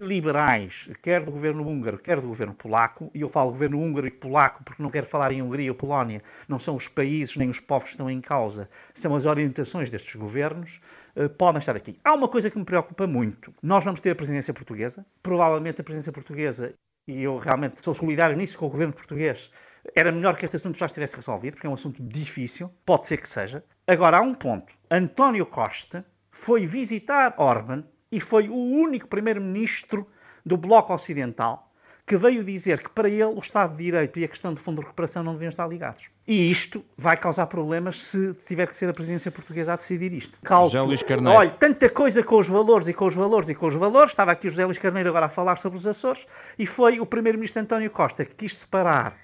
liberais, 0.00 0.90
quer 1.02 1.24
do 1.24 1.30
governo 1.30 1.66
húngaro, 1.66 1.98
quer 1.98 2.20
do 2.20 2.28
governo 2.28 2.54
polaco, 2.54 3.10
e 3.14 3.22
eu 3.22 3.30
falo 3.30 3.50
governo 3.50 3.80
húngaro 3.80 4.06
e 4.06 4.10
polaco 4.10 4.62
porque 4.62 4.82
não 4.82 4.90
quero 4.90 5.06
falar 5.06 5.32
em 5.32 5.40
Hungria 5.40 5.70
ou 5.70 5.74
Polónia, 5.74 6.22
não 6.46 6.58
são 6.58 6.76
os 6.76 6.86
países 6.86 7.34
nem 7.36 7.48
os 7.48 7.60
povos 7.60 7.84
que 7.84 7.90
estão 7.92 8.10
em 8.10 8.20
causa, 8.20 8.68
são 8.92 9.14
as 9.14 9.24
orientações 9.24 9.88
destes 9.88 10.14
governos, 10.14 10.80
uh, 11.16 11.30
podem 11.30 11.60
estar 11.60 11.74
aqui. 11.74 11.98
Há 12.04 12.12
uma 12.12 12.28
coisa 12.28 12.50
que 12.50 12.58
me 12.58 12.64
preocupa 12.64 13.06
muito. 13.06 13.54
Nós 13.62 13.84
vamos 13.84 14.00
ter 14.00 14.10
a 14.10 14.14
presidência 14.14 14.52
portuguesa, 14.52 15.06
provavelmente 15.22 15.80
a 15.80 15.84
presidência 15.84 16.12
portuguesa, 16.12 16.74
e 17.08 17.22
eu 17.22 17.38
realmente 17.38 17.82
sou 17.82 17.94
solidário 17.94 18.36
nisso 18.36 18.58
com 18.58 18.66
o 18.66 18.70
governo 18.70 18.92
português, 18.92 19.50
era 19.94 20.12
melhor 20.12 20.36
que 20.36 20.44
este 20.44 20.56
assunto 20.56 20.76
já 20.76 20.86
estivesse 20.86 21.16
resolvido, 21.16 21.54
porque 21.54 21.66
é 21.66 21.70
um 21.70 21.74
assunto 21.74 22.02
difícil, 22.02 22.70
pode 22.84 23.06
ser 23.06 23.16
que 23.16 23.28
seja. 23.28 23.64
Agora, 23.86 24.18
há 24.18 24.20
um 24.20 24.34
ponto. 24.34 24.74
António 24.90 25.46
Costa 25.46 26.04
foi 26.30 26.66
visitar 26.66 27.34
Orban 27.38 27.84
e 28.10 28.20
foi 28.20 28.48
o 28.48 28.56
único 28.56 29.06
primeiro-ministro 29.08 30.06
do 30.44 30.56
Bloco 30.56 30.92
Ocidental 30.92 31.66
que 32.06 32.16
veio 32.16 32.44
dizer 32.44 32.80
que 32.80 32.88
para 32.88 33.08
ele 33.08 33.24
o 33.24 33.40
Estado 33.40 33.76
de 33.76 33.82
Direito 33.82 34.16
e 34.20 34.24
a 34.24 34.28
questão 34.28 34.54
do 34.54 34.60
Fundo 34.60 34.76
de 34.76 34.82
Recuperação 34.82 35.24
não 35.24 35.32
deviam 35.32 35.48
estar 35.48 35.66
ligados. 35.66 36.04
E 36.26 36.50
isto 36.50 36.84
vai 36.96 37.16
causar 37.16 37.46
problemas 37.46 38.00
se 38.00 38.32
tiver 38.46 38.66
que 38.68 38.76
ser 38.76 38.88
a 38.88 38.92
presidência 38.92 39.30
portuguesa 39.32 39.72
a 39.72 39.76
decidir 39.76 40.12
isto. 40.12 40.38
Cálculo. 40.42 40.70
José 40.70 40.80
Luís 40.82 41.02
Carneiro. 41.02 41.36
Olha, 41.36 41.50
tanta 41.50 41.90
coisa 41.90 42.22
com 42.22 42.38
os 42.38 42.46
valores 42.46 42.86
e 42.86 42.94
com 42.94 43.08
os 43.08 43.14
valores 43.14 43.48
e 43.48 43.56
com 43.56 43.66
os 43.66 43.74
valores. 43.74 44.12
Estava 44.12 44.30
aqui 44.30 44.46
o 44.46 44.50
José 44.50 44.64
Luís 44.64 44.78
Carneiro 44.78 45.08
agora 45.08 45.26
a 45.26 45.28
falar 45.28 45.56
sobre 45.56 45.78
os 45.80 45.86
Açores 45.86 46.26
e 46.56 46.64
foi 46.64 47.00
o 47.00 47.06
primeiro-ministro 47.06 47.60
António 47.60 47.90
Costa 47.90 48.24
que 48.24 48.34
quis 48.36 48.56
separar 48.56 49.16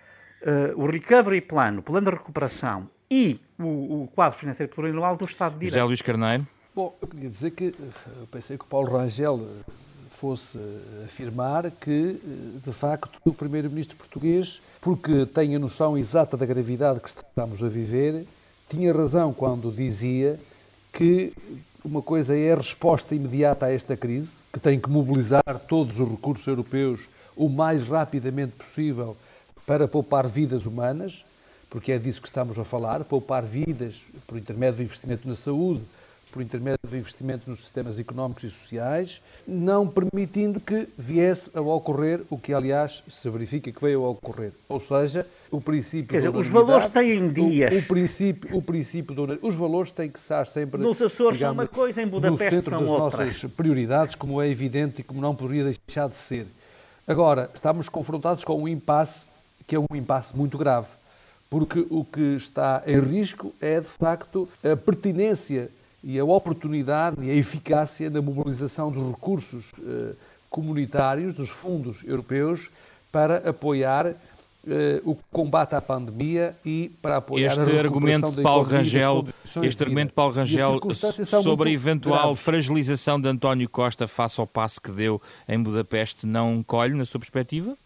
uh, 0.42 0.82
o 0.82 0.86
Recovery 0.86 1.40
Plan, 1.40 1.78
o 1.78 1.82
Plano 1.82 2.10
de 2.10 2.16
Recuperação 2.16 2.90
e 3.08 3.40
o, 3.60 4.02
o 4.02 4.08
quadro 4.08 4.36
financeiro 4.36 4.72
plurianual 4.72 5.16
do 5.16 5.24
Estado 5.24 5.52
de 5.52 5.60
Direito. 5.60 5.74
José 5.74 5.84
Luís 5.84 6.02
Carneiro. 6.02 6.44
Bom, 6.74 6.96
eu 7.02 7.06
queria 7.06 7.28
dizer 7.28 7.50
que 7.50 7.64
eu 7.64 8.26
pensei 8.30 8.56
que 8.56 8.64
o 8.64 8.66
Paulo 8.66 8.96
Rangel 8.96 9.46
fosse 10.08 10.58
afirmar 11.04 11.70
que, 11.70 12.18
de 12.64 12.72
facto, 12.72 13.20
o 13.26 13.34
primeiro-ministro 13.34 13.94
português, 13.94 14.62
porque 14.80 15.26
tem 15.26 15.54
a 15.54 15.58
noção 15.58 15.98
exata 15.98 16.34
da 16.34 16.46
gravidade 16.46 16.98
que 17.00 17.08
estamos 17.08 17.62
a 17.62 17.68
viver, 17.68 18.26
tinha 18.70 18.90
razão 18.90 19.34
quando 19.34 19.70
dizia 19.70 20.40
que 20.94 21.34
uma 21.84 22.00
coisa 22.00 22.34
é 22.34 22.54
a 22.54 22.56
resposta 22.56 23.14
imediata 23.14 23.66
a 23.66 23.70
esta 23.70 23.94
crise, 23.94 24.36
que 24.50 24.58
tem 24.58 24.80
que 24.80 24.88
mobilizar 24.88 25.42
todos 25.68 26.00
os 26.00 26.08
recursos 26.08 26.46
europeus 26.46 27.02
o 27.36 27.50
mais 27.50 27.86
rapidamente 27.86 28.52
possível 28.52 29.14
para 29.66 29.86
poupar 29.86 30.26
vidas 30.26 30.64
humanas, 30.64 31.22
porque 31.68 31.92
é 31.92 31.98
disso 31.98 32.22
que 32.22 32.28
estamos 32.28 32.58
a 32.58 32.64
falar, 32.64 33.04
poupar 33.04 33.42
vidas 33.42 34.00
por 34.26 34.38
intermédio 34.38 34.76
do 34.76 34.82
investimento 34.84 35.28
na 35.28 35.34
saúde, 35.34 35.82
por 36.32 36.42
intermédio 36.42 36.78
do 36.88 36.96
investimento 36.96 37.48
nos 37.48 37.60
sistemas 37.60 37.98
económicos 37.98 38.44
e 38.44 38.50
sociais, 38.50 39.20
não 39.46 39.86
permitindo 39.86 40.58
que 40.58 40.88
viesse 40.96 41.50
a 41.54 41.60
ocorrer 41.60 42.22
o 42.30 42.38
que, 42.38 42.54
aliás, 42.54 43.02
se 43.08 43.28
verifica 43.28 43.70
que 43.70 43.80
veio 43.80 44.04
a 44.04 44.08
ocorrer. 44.08 44.52
Ou 44.68 44.80
seja, 44.80 45.26
o 45.50 45.60
princípio 45.60 46.08
Quer 46.08 46.16
dizer, 46.16 46.34
os 46.34 46.48
valores 46.48 46.88
têm 46.88 47.28
dias. 47.28 47.74
O, 47.74 47.78
o, 47.78 47.82
princípio, 47.82 48.56
o 48.56 48.62
princípio 48.62 49.14
do, 49.14 49.46
os 49.46 49.54
valores 49.54 49.92
têm 49.92 50.08
que 50.10 50.18
estar 50.18 50.46
sempre. 50.46 50.80
Nos 50.80 51.02
Açores 51.02 51.36
digamos, 51.36 51.38
são 51.38 51.52
uma 51.52 51.66
coisa, 51.66 52.02
em 52.02 52.06
Budapeste 52.06 52.44
no 52.44 52.50
centro 52.50 52.70
são 52.70 52.80
das 52.80 52.90
outra. 52.90 53.24
nossas 53.26 53.50
prioridades, 53.52 54.14
como 54.14 54.40
é 54.40 54.48
evidente 54.48 55.02
e 55.02 55.04
como 55.04 55.20
não 55.20 55.34
poderia 55.34 55.64
deixar 55.64 56.08
de 56.08 56.16
ser. 56.16 56.46
Agora, 57.06 57.50
estamos 57.54 57.88
confrontados 57.88 58.42
com 58.42 58.62
um 58.62 58.66
impasse 58.66 59.26
que 59.66 59.76
é 59.76 59.78
um 59.78 59.86
impasse 59.94 60.36
muito 60.36 60.56
grave, 60.56 60.88
porque 61.50 61.86
o 61.90 62.04
que 62.04 62.36
está 62.36 62.82
em 62.86 62.98
risco 62.98 63.54
é, 63.60 63.80
de 63.80 63.88
facto, 63.88 64.48
a 64.64 64.76
pertinência 64.76 65.70
e 66.02 66.18
a 66.18 66.24
oportunidade 66.24 67.24
e 67.24 67.30
a 67.30 67.34
eficácia 67.34 68.10
na 68.10 68.20
mobilização 68.20 68.90
dos 68.90 69.10
recursos 69.10 69.70
eh, 69.78 70.14
comunitários, 70.50 71.32
dos 71.32 71.50
fundos 71.50 72.02
europeus, 72.04 72.70
para 73.10 73.48
apoiar 73.48 74.14
eh, 74.66 75.00
o 75.04 75.16
combate 75.30 75.74
à 75.74 75.80
pandemia 75.80 76.56
e 76.64 76.90
para 77.02 77.16
apoiar 77.16 77.50
este 77.50 77.72
a 77.72 77.78
argumento 77.80 78.30
de 78.30 78.42
Paulo 78.42 78.62
Rangel, 78.62 79.26
este 79.62 79.82
argumento 79.82 80.08
de 80.10 80.14
Paulo 80.14 80.34
Rangel 80.34 80.80
sobre 81.24 81.70
a 81.70 81.72
eventual 81.72 82.22
graves. 82.22 82.40
fragilização 82.40 83.20
de 83.20 83.28
António 83.28 83.68
Costa 83.68 84.06
face 84.06 84.40
ao 84.40 84.46
passo 84.46 84.80
que 84.80 84.92
deu 84.92 85.20
em 85.48 85.60
Budapeste 85.60 86.26
não 86.26 86.62
colhe 86.62 86.94
na 86.94 87.04
sua 87.04 87.18
perspectiva? 87.18 87.76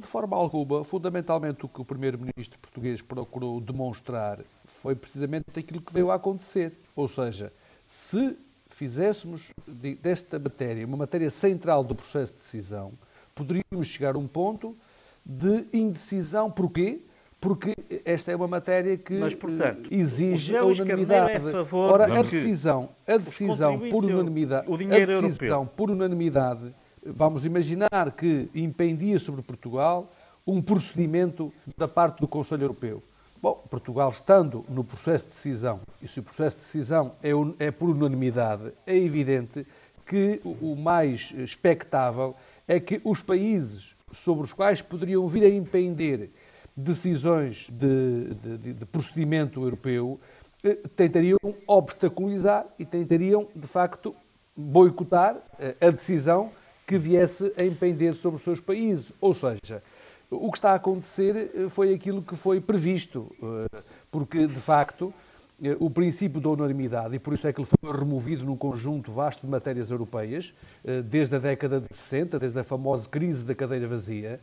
De 0.00 0.06
forma 0.06 0.36
alguma, 0.36 0.82
fundamentalmente 0.84 1.64
o 1.64 1.68
que 1.68 1.80
o 1.80 1.84
primeiro-ministro 1.84 2.58
português 2.58 3.00
procurou 3.00 3.60
demonstrar 3.60 4.38
foi 4.84 4.94
precisamente 4.94 5.46
aquilo 5.58 5.80
que 5.80 5.94
veio 5.94 6.10
a 6.10 6.16
acontecer. 6.16 6.70
Ou 6.94 7.08
seja, 7.08 7.50
se 7.86 8.36
fizéssemos 8.68 9.48
desta 10.02 10.38
matéria 10.38 10.84
uma 10.84 10.98
matéria 10.98 11.30
central 11.30 11.82
do 11.82 11.94
processo 11.94 12.34
de 12.34 12.40
decisão, 12.40 12.92
poderíamos 13.34 13.86
chegar 13.86 14.14
a 14.14 14.18
um 14.18 14.28
ponto 14.28 14.76
de 15.24 15.64
indecisão. 15.72 16.50
Porquê? 16.50 17.00
Porque 17.40 17.74
esta 18.04 18.30
é 18.30 18.36
uma 18.36 18.46
matéria 18.46 18.94
que 18.98 19.14
Mas, 19.14 19.34
portanto, 19.34 19.88
exige 19.90 20.54
a 20.54 20.62
unanimidade. 20.66 21.32
É 21.32 21.36
a 21.36 21.40
favor 21.40 21.92
Ora, 21.92 22.18
a 22.18 22.22
decisão, 22.22 22.90
a 23.06 23.16
decisão 23.16 23.78
por 23.88 24.04
unanimidade, 24.04 24.70
o 24.70 24.74
a 24.74 24.78
dinheiro 24.78 25.22
decisão 25.22 25.60
europeu. 25.60 25.74
por 25.74 25.90
unanimidade, 25.90 26.74
vamos 27.06 27.46
imaginar 27.46 28.12
que 28.14 28.50
impendia 28.54 29.18
sobre 29.18 29.40
Portugal 29.40 30.12
um 30.46 30.60
procedimento 30.60 31.50
da 31.74 31.88
parte 31.88 32.20
do 32.20 32.28
Conselho 32.28 32.64
Europeu. 32.64 33.02
Bom, 33.44 33.62
Portugal 33.68 34.08
estando 34.08 34.64
no 34.70 34.82
processo 34.82 35.26
de 35.26 35.32
decisão, 35.32 35.80
e 36.00 36.08
se 36.08 36.18
o 36.18 36.22
processo 36.22 36.56
de 36.56 36.62
decisão 36.62 37.12
é, 37.22 37.66
é 37.66 37.70
por 37.70 37.90
unanimidade, 37.90 38.72
é 38.86 38.96
evidente 38.96 39.66
que 40.06 40.40
o 40.62 40.74
mais 40.74 41.30
expectável 41.36 42.34
é 42.66 42.80
que 42.80 43.02
os 43.04 43.20
países 43.20 43.94
sobre 44.10 44.44
os 44.44 44.54
quais 44.54 44.80
poderiam 44.80 45.28
vir 45.28 45.44
a 45.44 45.48
impender 45.50 46.30
decisões 46.74 47.68
de, 47.70 48.32
de, 48.32 48.72
de 48.72 48.86
procedimento 48.86 49.62
europeu 49.62 50.18
eh, 50.62 50.78
tentariam 50.96 51.36
obstaculizar 51.66 52.64
e 52.78 52.86
tentariam, 52.86 53.46
de 53.54 53.66
facto, 53.66 54.16
boicotar 54.56 55.36
eh, 55.58 55.76
a 55.82 55.90
decisão 55.90 56.50
que 56.86 56.96
viesse 56.96 57.52
a 57.58 57.62
impender 57.62 58.14
sobre 58.14 58.38
os 58.38 58.42
seus 58.42 58.58
países. 58.60 59.12
Ou 59.20 59.34
seja, 59.34 59.82
o 60.40 60.50
que 60.50 60.58
está 60.58 60.72
a 60.72 60.74
acontecer 60.74 61.50
eh, 61.54 61.68
foi 61.68 61.94
aquilo 61.94 62.22
que 62.22 62.36
foi 62.36 62.60
previsto, 62.60 63.30
eh, 63.42 63.82
porque, 64.10 64.46
de 64.46 64.60
facto, 64.60 65.12
eh, 65.62 65.76
o 65.78 65.88
princípio 65.90 66.40
da 66.40 66.50
unanimidade, 66.50 67.14
e 67.14 67.18
por 67.18 67.34
isso 67.34 67.46
é 67.46 67.52
que 67.52 67.60
ele 67.60 67.68
foi 67.80 67.92
removido 67.92 68.44
num 68.44 68.56
conjunto 68.56 69.12
vasto 69.12 69.42
de 69.42 69.46
matérias 69.46 69.90
europeias, 69.90 70.54
desde 71.04 71.36
a 71.36 71.38
década 71.38 71.80
de 71.80 71.88
60, 71.94 72.38
desde 72.38 72.58
a 72.58 72.64
famosa 72.64 73.08
crise 73.08 73.44
da 73.44 73.54
cadeira 73.54 73.86
vazia, 73.86 74.40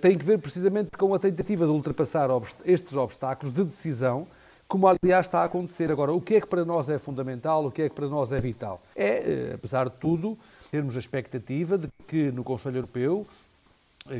tem 0.00 0.16
que 0.16 0.24
ver 0.24 0.38
precisamente 0.38 0.90
com 0.92 1.12
a 1.14 1.18
tentativa 1.18 1.64
de 1.64 1.70
ultrapassar 1.70 2.28
estes 2.64 2.94
obstáculos 2.94 3.54
de 3.54 3.64
decisão, 3.64 4.26
como 4.68 4.86
aliás 4.86 5.26
está 5.26 5.40
a 5.40 5.44
acontecer 5.44 5.90
agora. 5.90 6.12
O 6.12 6.20
que 6.20 6.36
é 6.36 6.40
que 6.40 6.46
para 6.46 6.64
nós 6.64 6.88
é 6.88 6.98
fundamental, 6.98 7.66
o 7.66 7.70
que 7.70 7.82
é 7.82 7.88
que 7.88 7.94
para 7.94 8.08
nós 8.08 8.32
é 8.32 8.40
vital? 8.40 8.80
É, 8.94 9.52
apesar 9.54 9.88
de 9.88 9.96
tudo, 9.96 10.38
termos 10.70 10.96
a 10.96 10.98
expectativa 10.98 11.76
de 11.76 11.88
que 12.06 12.30
no 12.30 12.42
Conselho 12.42 12.78
Europeu 12.78 13.26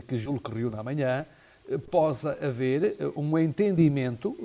que 0.07 0.18
julgo 0.18 0.40
que 0.40 0.55
reúne 0.55 0.77
amanhã, 0.77 1.25
eh, 1.68 1.79
possa 1.79 2.33
haver 2.40 2.96
eh, 2.99 3.12
um 3.16 3.38
entendimento 3.38 4.37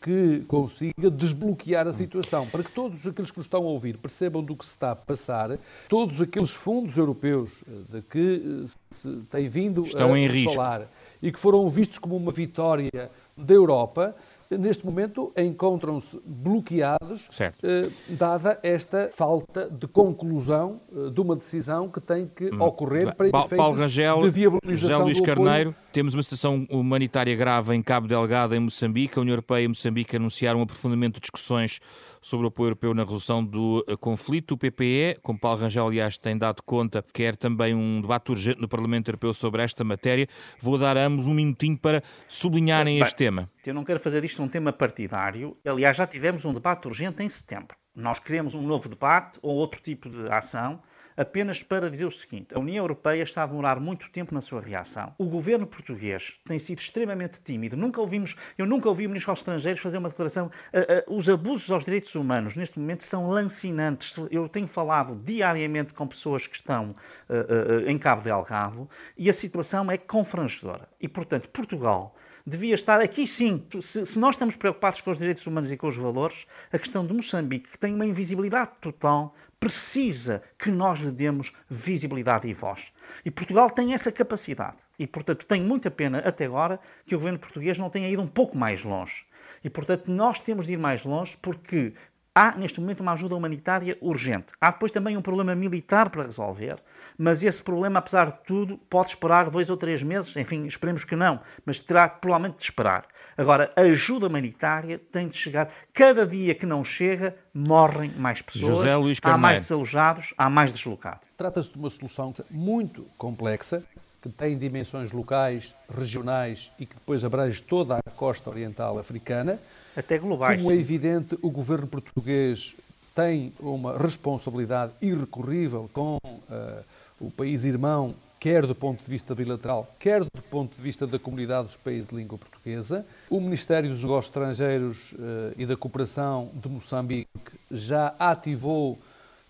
que 0.00 0.44
consiga 0.48 1.10
desbloquear 1.10 1.86
a 1.86 1.92
situação, 1.92 2.46
para 2.46 2.62
que 2.62 2.72
todos 2.72 3.06
aqueles 3.06 3.30
que 3.30 3.38
nos 3.38 3.46
estão 3.46 3.62
a 3.62 3.66
ouvir 3.66 3.96
percebam 3.96 4.42
do 4.42 4.56
que 4.56 4.64
se 4.64 4.72
está 4.72 4.92
a 4.92 4.96
passar, 4.96 5.58
todos 5.88 6.20
aqueles 6.20 6.50
fundos 6.50 6.96
europeus 6.96 7.62
de 7.90 8.02
que 8.02 8.64
se 8.90 9.16
tem 9.30 9.48
vindo 9.48 9.84
estão 9.84 10.12
a 10.14 10.54
falar 10.54 10.80
risco. 10.80 10.92
e 11.22 11.32
que 11.32 11.38
foram 11.38 11.68
vistos 11.68 11.98
como 11.98 12.16
uma 12.16 12.32
vitória 12.32 13.10
da 13.36 13.54
Europa, 13.54 14.14
neste 14.50 14.84
momento 14.84 15.32
encontram-se 15.36 16.20
bloqueados, 16.24 17.28
eh, 17.62 17.88
dada 18.08 18.58
esta 18.62 19.10
falta 19.12 19.68
de 19.68 19.86
conclusão 19.86 20.80
eh, 20.94 21.10
de 21.10 21.20
uma 21.20 21.36
decisão 21.36 21.88
que 21.88 22.00
tem 22.00 22.26
que 22.26 22.54
hum. 22.54 22.62
ocorrer 22.62 23.14
para 23.14 23.30
pa 23.30 23.48
Paulo 23.48 23.76
Rangel, 23.76 24.20
de 24.22 24.30
viabilização 24.30 24.88
José 24.88 25.04
Luís 25.04 25.18
do 25.18 25.24
Carneiro, 25.24 25.74
temos 25.96 26.12
uma 26.12 26.22
situação 26.22 26.66
humanitária 26.68 27.34
grave 27.34 27.74
em 27.74 27.80
Cabo 27.80 28.06
Delgado, 28.06 28.54
em 28.54 28.60
Moçambique. 28.60 29.18
A 29.18 29.22
União 29.22 29.32
Europeia 29.32 29.64
e 29.64 29.68
Moçambique 29.68 30.14
anunciaram 30.14 30.58
um 30.58 30.62
aprofundamento 30.62 31.14
de 31.14 31.22
discussões 31.22 31.80
sobre 32.20 32.44
o 32.44 32.48
apoio 32.48 32.66
europeu 32.66 32.92
na 32.92 33.02
resolução 33.02 33.42
do 33.42 33.82
eh, 33.88 33.96
conflito. 33.96 34.52
O 34.52 34.58
PPE, 34.58 35.20
como 35.22 35.40
Paulo 35.40 35.58
Rangel, 35.58 35.86
aliás, 35.86 36.18
tem 36.18 36.36
dado 36.36 36.62
conta, 36.62 37.02
quer 37.14 37.34
também 37.34 37.74
um 37.74 38.02
debate 38.02 38.30
urgente 38.30 38.60
no 38.60 38.68
Parlamento 38.68 39.08
Europeu 39.08 39.32
sobre 39.32 39.62
esta 39.62 39.82
matéria. 39.84 40.28
Vou 40.60 40.76
dar 40.76 40.98
a 40.98 41.06
ambos 41.06 41.28
um 41.28 41.32
minutinho 41.32 41.78
para 41.78 42.02
sublinharem 42.28 42.96
Bem, 42.96 43.02
este 43.02 43.16
tema. 43.16 43.50
Eu 43.64 43.72
não 43.72 43.82
quero 43.82 43.98
fazer 43.98 44.22
isto 44.22 44.42
um 44.42 44.48
tema 44.48 44.74
partidário. 44.74 45.56
Aliás, 45.64 45.96
já 45.96 46.06
tivemos 46.06 46.44
um 46.44 46.52
debate 46.52 46.86
urgente 46.86 47.22
em 47.22 47.28
setembro. 47.30 47.74
Nós 47.94 48.18
queremos 48.18 48.54
um 48.54 48.60
novo 48.60 48.86
debate 48.86 49.38
ou 49.40 49.54
outro 49.54 49.80
tipo 49.80 50.10
de 50.10 50.28
ação 50.28 50.78
apenas 51.16 51.62
para 51.62 51.90
dizer 51.90 52.04
o 52.04 52.10
seguinte: 52.10 52.54
a 52.54 52.58
União 52.58 52.84
Europeia 52.84 53.22
está 53.22 53.42
a 53.42 53.46
demorar 53.46 53.80
muito 53.80 54.10
tempo 54.10 54.34
na 54.34 54.40
sua 54.40 54.60
reação. 54.60 55.14
O 55.18 55.24
governo 55.26 55.66
português 55.66 56.38
tem 56.46 56.58
sido 56.58 56.80
extremamente 56.80 57.40
tímido. 57.42 57.76
Nunca 57.76 58.00
ouvimos, 58.00 58.36
eu 58.58 58.66
nunca 58.66 58.88
ouvi 58.88 59.06
o 59.06 59.08
Ministro 59.08 59.32
dos 59.32 59.40
Estrangeiros 59.40 59.80
fazer 59.80 59.98
uma 59.98 60.08
declaração. 60.08 60.46
Uh, 60.72 61.12
uh, 61.12 61.16
os 61.16 61.28
abusos 61.28 61.70
aos 61.70 61.84
direitos 61.84 62.14
humanos 62.14 62.56
neste 62.56 62.78
momento 62.78 63.04
são 63.04 63.28
lancinantes. 63.28 64.16
Eu 64.30 64.48
tenho 64.48 64.66
falado 64.66 65.14
diariamente 65.24 65.94
com 65.94 66.06
pessoas 66.06 66.46
que 66.46 66.56
estão 66.56 66.94
uh, 67.28 67.88
em 67.88 67.98
Cabo 67.98 68.22
Delgado 68.22 68.88
e 69.16 69.30
a 69.30 69.32
situação 69.32 69.90
é 69.90 69.98
confrangedora. 69.98 70.88
E, 71.00 71.08
portanto, 71.08 71.48
Portugal 71.48 72.14
devia 72.46 72.74
estar 72.74 73.00
aqui 73.00 73.26
sim. 73.26 73.66
Se, 73.82 74.06
se, 74.06 74.18
nós 74.18 74.36
estamos 74.36 74.54
preocupados 74.54 75.00
com 75.00 75.10
os 75.10 75.18
direitos 75.18 75.44
humanos 75.46 75.70
e 75.72 75.76
com 75.76 75.88
os 75.88 75.96
valores, 75.96 76.46
a 76.72 76.78
questão 76.78 77.04
de 77.04 77.12
Moçambique, 77.12 77.68
que 77.68 77.78
tem 77.78 77.92
uma 77.92 78.06
invisibilidade 78.06 78.70
total, 78.80 79.34
precisa 79.58 80.42
que 80.58 80.70
nós 80.70 80.98
lhe 80.98 81.10
demos 81.10 81.52
visibilidade 81.68 82.48
e 82.48 82.54
voz. 82.54 82.92
E 83.24 83.30
Portugal 83.30 83.70
tem 83.70 83.94
essa 83.94 84.12
capacidade. 84.12 84.76
E, 84.98 85.06
portanto, 85.06 85.46
tenho 85.46 85.64
muita 85.64 85.90
pena 85.90 86.18
até 86.18 86.46
agora 86.46 86.80
que 87.06 87.14
o 87.14 87.18
governo 87.18 87.38
português 87.38 87.78
não 87.78 87.90
tenha 87.90 88.08
ido 88.08 88.22
um 88.22 88.26
pouco 88.26 88.56
mais 88.56 88.82
longe. 88.82 89.24
E, 89.62 89.70
portanto, 89.70 90.10
nós 90.10 90.38
temos 90.38 90.66
de 90.66 90.72
ir 90.72 90.78
mais 90.78 91.04
longe 91.04 91.36
porque 91.40 91.94
há 92.34 92.54
neste 92.56 92.80
momento 92.80 93.00
uma 93.00 93.12
ajuda 93.12 93.34
humanitária 93.34 93.96
urgente. 94.00 94.52
Há 94.60 94.70
depois 94.70 94.92
também 94.92 95.16
um 95.16 95.22
problema 95.22 95.54
militar 95.54 96.10
para 96.10 96.24
resolver, 96.24 96.76
mas 97.16 97.42
esse 97.42 97.62
problema, 97.62 97.98
apesar 97.98 98.30
de 98.30 98.38
tudo, 98.44 98.76
pode 98.90 99.08
esperar 99.08 99.48
dois 99.48 99.70
ou 99.70 99.76
três 99.76 100.02
meses, 100.02 100.36
enfim, 100.36 100.66
esperemos 100.66 101.02
que 101.02 101.16
não, 101.16 101.40
mas 101.64 101.80
terá 101.80 102.08
provavelmente 102.08 102.58
de 102.58 102.64
esperar. 102.64 103.06
Agora, 103.36 103.70
a 103.76 103.82
ajuda 103.82 104.26
humanitária 104.26 105.00
tem 105.12 105.28
de 105.28 105.36
chegar. 105.36 105.70
Cada 105.92 106.26
dia 106.26 106.54
que 106.54 106.64
não 106.64 106.84
chega, 106.84 107.36
morrem 107.52 108.10
mais 108.16 108.40
pessoas, 108.40 108.78
José 108.78 108.96
Luís 108.96 109.18
há 109.22 109.36
mais 109.36 109.62
desalojados, 109.62 110.34
há 110.38 110.48
mais 110.48 110.72
deslocados. 110.72 111.20
Trata-se 111.36 111.70
de 111.70 111.78
uma 111.78 111.90
solução 111.90 112.32
muito 112.50 113.06
complexa, 113.18 113.82
que 114.22 114.28
tem 114.30 114.56
dimensões 114.56 115.12
locais, 115.12 115.74
regionais 115.94 116.72
e 116.78 116.86
que 116.86 116.94
depois 116.94 117.24
abrange 117.24 117.60
toda 117.62 117.98
a 117.98 118.10
costa 118.12 118.48
oriental 118.50 118.98
africana. 118.98 119.58
Até 119.94 120.18
globais. 120.18 120.60
Como 120.60 120.72
é 120.72 120.76
evidente, 120.76 121.38
o 121.42 121.50
governo 121.50 121.86
português 121.86 122.74
tem 123.14 123.52
uma 123.60 123.96
responsabilidade 123.96 124.92
irrecorrível 125.00 125.88
com 125.92 126.16
uh, 126.16 126.84
o 127.18 127.30
país 127.30 127.64
irmão, 127.64 128.14
quer 128.38 128.66
do 128.66 128.74
ponto 128.74 129.02
de 129.02 129.10
vista 129.10 129.34
bilateral, 129.34 129.88
quer 129.98 130.22
do 130.22 130.42
ponto 130.50 130.76
de 130.76 130.82
vista 130.82 131.06
da 131.06 131.18
comunidade 131.18 131.68
dos 131.68 131.76
países 131.76 132.08
de 132.08 132.16
língua 132.16 132.38
portuguesa. 132.38 133.04
O 133.30 133.40
Ministério 133.40 133.90
dos 133.90 134.02
Negócios 134.02 134.26
Estrangeiros 134.26 135.12
uh, 135.12 135.54
e 135.56 135.66
da 135.66 135.76
Cooperação 135.76 136.50
de 136.54 136.68
Moçambique 136.68 137.28
já 137.70 138.14
ativou 138.18 138.92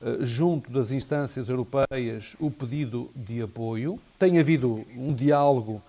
uh, 0.01 0.25
junto 0.25 0.70
das 0.70 0.92
instâncias 0.92 1.49
europeias 1.49 2.37
o 2.38 2.51
pedido 2.51 3.11
de 3.14 3.42
apoio. 3.42 3.99
Tem 4.18 4.38
havido 4.38 4.85
um 4.96 5.12
diálogo 5.12 5.83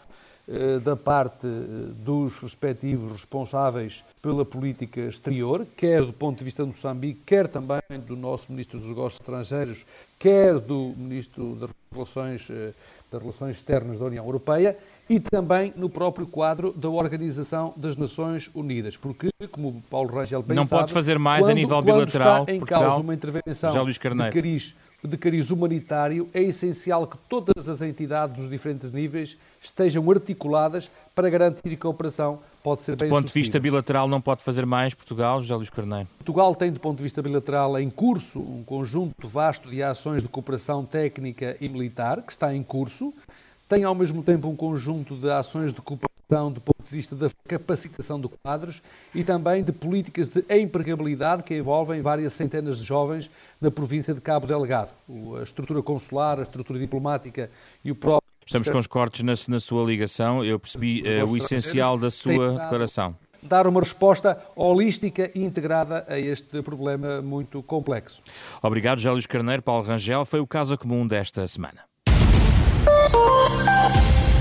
da 0.83 0.95
parte 0.95 1.45
dos 2.05 2.37
respectivos 2.39 3.11
responsáveis 3.11 4.03
pela 4.21 4.45
política 4.45 5.01
exterior, 5.01 5.67
quer 5.75 6.05
do 6.05 6.13
ponto 6.13 6.37
de 6.37 6.45
vista 6.45 6.63
de 6.63 6.69
Moçambique, 6.69 7.19
quer 7.25 7.47
também 7.47 7.81
do 8.07 8.15
nosso 8.15 8.51
Ministro 8.51 8.79
dos 8.79 8.87
Negócios 8.87 9.19
Estrangeiros, 9.19 9.85
quer 10.17 10.57
do 10.59 10.93
Ministro 10.95 11.55
das 11.55 11.69
Relações, 11.93 12.47
eh, 12.49 12.73
das 13.11 13.21
Relações 13.21 13.57
Externas 13.57 13.99
da 13.99 14.05
União 14.05 14.25
Europeia 14.25 14.77
e 15.09 15.19
também 15.19 15.73
no 15.75 15.89
próprio 15.89 16.25
quadro 16.27 16.73
da 16.73 16.89
Organização 16.89 17.73
das 17.75 17.95
Nações 17.95 18.49
Unidas, 18.53 18.97
porque, 18.97 19.29
como 19.51 19.69
o 19.69 19.81
Paulo 19.89 20.13
Rangel 20.13 20.41
bem 20.41 20.55
Não 20.55 20.65
sabe, 20.65 20.81
pode 20.81 20.93
fazer 20.93 21.17
mais 21.17 21.45
quando, 21.45 21.51
a 21.51 21.53
nível 21.53 21.81
bilateral, 21.81 22.41
está 22.41 22.53
em 22.53 22.59
Portugal, 22.59 22.83
causa 22.83 23.01
uma 23.01 23.13
intervenção 23.13 23.85
de 23.85 23.99
cariz, 24.31 24.75
de 25.03 25.17
cariz 25.17 25.51
humanitário, 25.51 26.27
é 26.33 26.41
essencial 26.41 27.05
que 27.05 27.17
todas 27.29 27.69
as 27.69 27.81
entidades 27.81 28.35
dos 28.35 28.49
diferentes 28.49 28.91
níveis 28.91 29.37
estejam 29.61 30.09
articuladas 30.09 30.89
para 31.13 31.29
garantir 31.29 31.75
que 31.75 31.85
a 31.85 31.89
operação 31.89 32.39
pode 32.63 32.81
ser 32.81 32.95
bem 32.95 33.07
Do 33.07 33.15
ponto 33.15 33.27
de 33.27 33.33
vista 33.33 33.59
bilateral 33.59 34.07
não 34.07 34.19
pode 34.19 34.43
fazer 34.43 34.65
mais 34.65 34.93
Portugal, 34.93 35.39
José 35.39 35.55
Luís 35.55 35.69
Carneiro? 35.69 36.07
Portugal 36.17 36.55
tem, 36.55 36.71
do 36.71 36.79
ponto 36.79 36.97
de 36.97 37.03
vista 37.03 37.21
bilateral, 37.21 37.79
em 37.79 37.89
curso 37.89 38.39
um 38.39 38.63
conjunto 38.63 39.27
vasto 39.27 39.69
de 39.69 39.83
ações 39.83 40.23
de 40.23 40.29
cooperação 40.29 40.83
técnica 40.83 41.55
e 41.61 41.69
militar, 41.69 42.21
que 42.21 42.31
está 42.31 42.53
em 42.53 42.63
curso. 42.63 43.13
Tem, 43.69 43.83
ao 43.83 43.93
mesmo 43.93 44.23
tempo, 44.23 44.47
um 44.47 44.55
conjunto 44.55 45.15
de 45.15 45.29
ações 45.29 45.71
de 45.71 45.81
cooperação 45.81 46.16
do 46.29 46.59
ponto 46.59 46.83
de 46.83 46.93
vista 46.93 47.15
da 47.15 47.29
capacitação 47.47 48.19
de 48.19 48.27
quadros 48.27 48.81
e 49.15 49.23
também 49.23 49.63
de 49.63 49.71
políticas 49.71 50.27
de 50.27 50.43
empregabilidade 50.49 51.41
que 51.41 51.55
envolvem 51.55 52.01
várias 52.01 52.33
centenas 52.33 52.79
de 52.79 52.83
jovens 52.83 53.29
na 53.61 53.71
província 53.71 54.13
de 54.13 54.19
Cabo 54.19 54.45
Delgado. 54.45 54.89
A 55.39 55.43
estrutura 55.43 55.81
consular, 55.81 56.37
a 56.37 56.43
estrutura 56.43 56.79
diplomática 56.79 57.49
e 57.83 57.91
o 57.91 57.95
próprio 57.95 58.27
Estamos 58.45 58.69
com 58.69 58.77
os 58.77 58.87
cortes 58.87 59.23
na, 59.23 59.33
na 59.47 59.59
sua 59.59 59.85
ligação. 59.85 60.43
Eu 60.43 60.57
percebi 60.57 61.01
uh, 61.01 61.25
o 61.25 61.35
essencial 61.35 61.97
da 61.97 62.09
sua 62.09 62.59
declaração. 62.59 63.15
Dar 63.43 63.67
uma 63.67 63.81
resposta 63.81 64.41
holística 64.55 65.29
e 65.35 65.43
integrada 65.43 66.05
a 66.09 66.17
este 66.17 66.61
problema 66.61 67.21
muito 67.21 67.61
complexo. 67.63 68.21
Obrigado, 68.61 68.99
José 68.99 69.11
Luís 69.11 69.25
Carneiro. 69.25 69.61
Paulo 69.61 69.85
Rangel 69.85 70.25
foi 70.25 70.39
o 70.39 70.47
caso 70.47 70.77
comum 70.77 71.05
desta 71.05 71.45
semana. 71.45 71.81